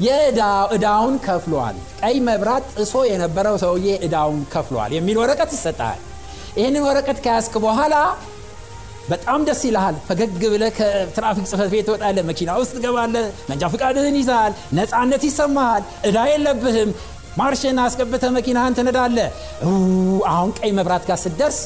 የዕዳውን 0.00 1.14
ከፍሏል፣ 1.24 1.76
ቀይ 2.00 2.16
መብራት 2.26 2.66
ጥሶ 2.76 2.94
የነበረው 3.08 3.56
ሰውዬ 3.62 3.86
ዕዳውን 4.06 4.40
ከፍሏል 4.52 4.90
የሚል 4.96 5.16
ወረቀት 5.22 5.50
ይሰጥሃል። 5.56 6.00
ይህንን 6.58 6.84
ወረቀት 6.88 7.18
ከያዝክ 7.24 7.54
በኋላ 7.64 7.94
በጣም 9.08 9.40
ደስ 9.48 9.60
ይልሃል። 9.66 9.96
ፈገግ 10.08 10.40
ብለህ 10.52 10.72
ከትራፊክ 10.78 11.46
ጽሕፈት 11.50 11.70
ቤት 11.74 11.84
ትወጣለህ፣ 11.88 12.24
መኪና 12.30 12.50
ውስጥ 12.60 12.72
ትገባለህ፣ 12.76 13.26
መንጃ 13.50 13.62
ፈቃድህን 13.74 14.16
ይዘሃል፣ 14.20 14.52
ነፃነት 14.78 15.22
ይሰማሃል፣ 15.28 15.82
ዕዳ 16.08 16.18
የለብህም። 16.30 16.90
ማርሽን 17.38 17.78
አስገብተህ 17.82 18.30
መኪናህን 18.36 18.74
ትነዳለህ። 18.78 19.28
አሁን 20.30 20.50
ቀይ 20.58 20.70
መብራት 20.78 21.04
ጋር 21.10 21.18
ስትደርስ 21.24 21.58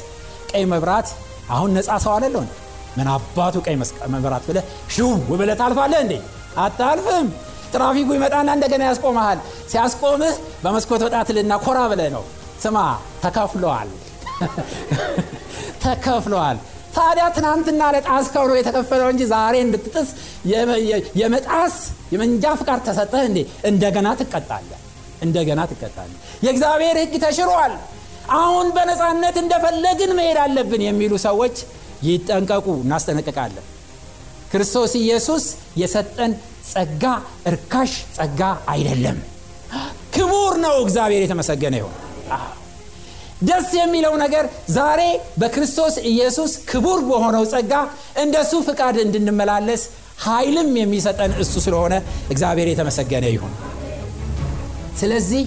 ቀይ 0.53 0.65
መብራት 0.73 1.09
አሁን 1.53 1.71
ነፃ 1.77 1.89
ሰው 2.05 2.13
አለለሆን 2.17 2.49
ምን 2.97 3.09
አባቱ 3.13 3.57
ቀይ 3.67 3.77
መብራት 4.15 4.45
ብለህ 4.49 4.65
ሽው 4.95 5.11
ብለህ 5.33 5.57
ታልፋለህ 5.61 6.01
እንዴ? 6.05 6.15
አታልፍም። 6.59 7.29
ትራፊኩ 7.75 8.09
ይመጣና 8.17 8.49
እንደገና 8.57 8.83
ያስቆመሃል። 8.89 9.39
ሲያስቆምህ 9.71 10.35
በመስኮት 10.65 11.03
ወጣትልና 11.07 11.53
ኮራ 11.65 11.79
ብለህ 11.93 12.11
ነው 12.17 12.25
ስማ 12.63 12.79
ተከፍለዋል፣ 13.25 13.89
ተከፍለዋል። 15.85 16.59
ታዲያ 16.97 17.27
ትናንትና 17.37 17.83
ለጣስከው 17.95 18.45
ነው 18.51 18.57
የተከፈለው 18.59 19.09
እንጂ 19.13 19.23
ዛሬ 19.31 19.55
እንድትጥስ 19.65 20.09
የመጣስ 21.21 21.75
የመንጃ 22.15 22.45
ፍቃድ 22.61 22.81
ተሰጠህ 22.89 23.23
እንዴ? 23.29 23.39
እንደገና 23.71 24.09
ትቀጣለህ፣ 24.21 24.81
እንደገና 25.23 25.61
ትቀጣለህ። 25.71 26.17
የእግዚአብሔር 26.45 26.97
ሕግ 27.03 27.15
ተሽሯል። 27.25 27.75
አሁን 28.37 28.67
በነፃነት 28.77 29.37
እንደፈለግን 29.43 30.11
መሄድ 30.19 30.39
አለብን 30.45 30.83
የሚሉ 30.87 31.13
ሰዎች 31.25 31.57
ይጠንቀቁ፣ 32.07 32.67
እናስጠነቅቃለን። 32.85 33.67
ክርስቶስ 34.53 34.93
ኢየሱስ 35.01 35.45
የሰጠን 35.81 36.33
ጸጋ 36.71 37.05
እርካሽ 37.51 37.93
ጸጋ 38.17 38.41
አይደለም፣ 38.73 39.19
ክቡር 40.15 40.55
ነው። 40.65 40.75
እግዚአብሔር 40.85 41.23
የተመሰገነ 41.25 41.75
ይሁን። 41.81 41.95
ደስ 43.43 43.71
የሚለው 43.79 44.15
ነገር 44.23 44.45
ዛሬ 44.75 45.01
በክርስቶስ 45.41 45.95
ኢየሱስ 46.11 46.53
ክቡር 46.71 46.99
በሆነው 47.09 47.45
ጸጋ 47.53 47.73
እንደሱ 48.23 48.53
ፍቃድ 48.69 48.97
እንድንመላለስ 49.05 49.83
ኃይልም 50.25 50.71
የሚሰጠን 50.81 51.33
እሱ 51.43 51.55
ስለሆነ 51.65 51.95
እግዚአብሔር 52.31 52.69
የተመሰገነ 52.71 53.25
ይሁን። 53.35 53.55
ስለዚህ 55.01 55.43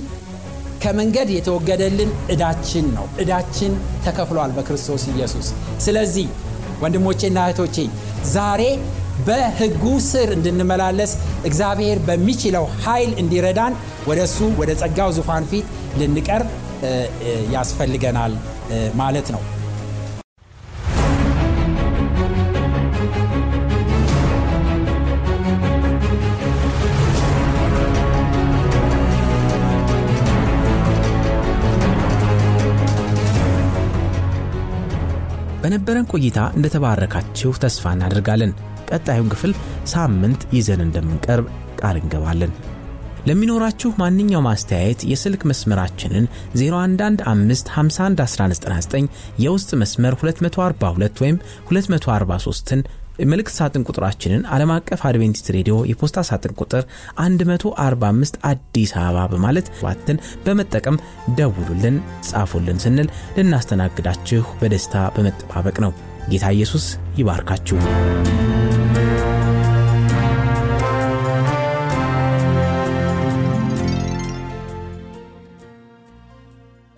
ከመንገድ 0.83 1.29
የተወገደልን 1.35 2.11
ዕዳችን 2.33 2.85
ነው። 2.95 3.05
ዕዳችን 3.21 3.71
ተከፍሏል 4.05 4.51
በክርስቶስ 4.57 5.03
ኢየሱስ። 5.13 5.47
ስለዚህ 5.85 6.27
ወንድሞቼና 6.83 7.39
እህቶቼ 7.45 7.77
ዛሬ 8.33 8.61
በሕጉ 9.27 9.83
ስር 10.07 10.29
እንድንመላለስ 10.37 11.11
እግዚአብሔር 11.49 11.97
በሚችለው 12.07 12.65
ኃይል 12.85 13.11
እንዲረዳን 13.21 13.73
ወደ 14.09 14.19
እሱ 14.27 14.39
ወደ 14.61 14.71
ጸጋው 14.81 15.11
ዙፋን 15.17 15.45
ፊት 15.51 15.67
ልንቀርብ 16.01 16.49
ያስፈልገናል 17.55 18.33
ማለት 18.95 19.29
ነው። 19.35 19.41
በነበረን 35.65 36.07
ቆይታ 36.11 36.39
እንደተባረካችሁ 36.57 37.51
ተስፋ 37.61 37.83
እናደርጋለን። 37.95 38.51
ቀጣዩን 38.89 39.29
ክፍል 39.33 39.51
ሳምንት 39.91 40.41
ይዘን 40.55 40.81
እንደምንቀርብ 40.83 41.45
ቃል 41.79 41.95
እንገባለን። 42.01 42.51
ለሚኖራችሁ 43.27 43.89
ማንኛውም 44.01 44.49
አስተያየት 44.51 45.01
የስልክ 45.11 45.41
መስመራችንን 45.51 46.25
0115511199 46.59 49.09
የውስጥ 49.45 49.71
መስመር 49.81 50.13
242 50.19 51.23
ወይም 51.23 51.37
243ን 51.71 52.81
መልእክት 53.23 53.53
ሳጥን 53.57 53.85
ቁጥራችንን 53.87 54.43
ዓለም 54.53 54.71
አቀፍ 54.75 55.01
አድቬንቲስት 55.09 55.47
ሬዲዮ 55.55 55.75
የፖስታ 55.89 56.23
ሳጥን 56.29 56.55
ቁጥር 56.61 56.83
145 57.21 58.39
አዲስ 58.49 58.93
አበባ 59.01 59.25
በማለት 59.33 59.69
ባትን 59.77 60.17
በመጠቀም 60.45 61.01
ደውሉልን፣ 61.37 61.97
ጻፉልን 62.29 62.81
ስንል 62.85 63.09
ልናስተናግዳችሁ 63.37 64.43
በደስታ 64.61 65.05
በመጠባበቅ 65.17 65.77
ነው። 65.85 65.93
ጌታ 66.31 66.45
ኢየሱስ 66.55 66.87
ይባርካችሁ። 67.19 67.79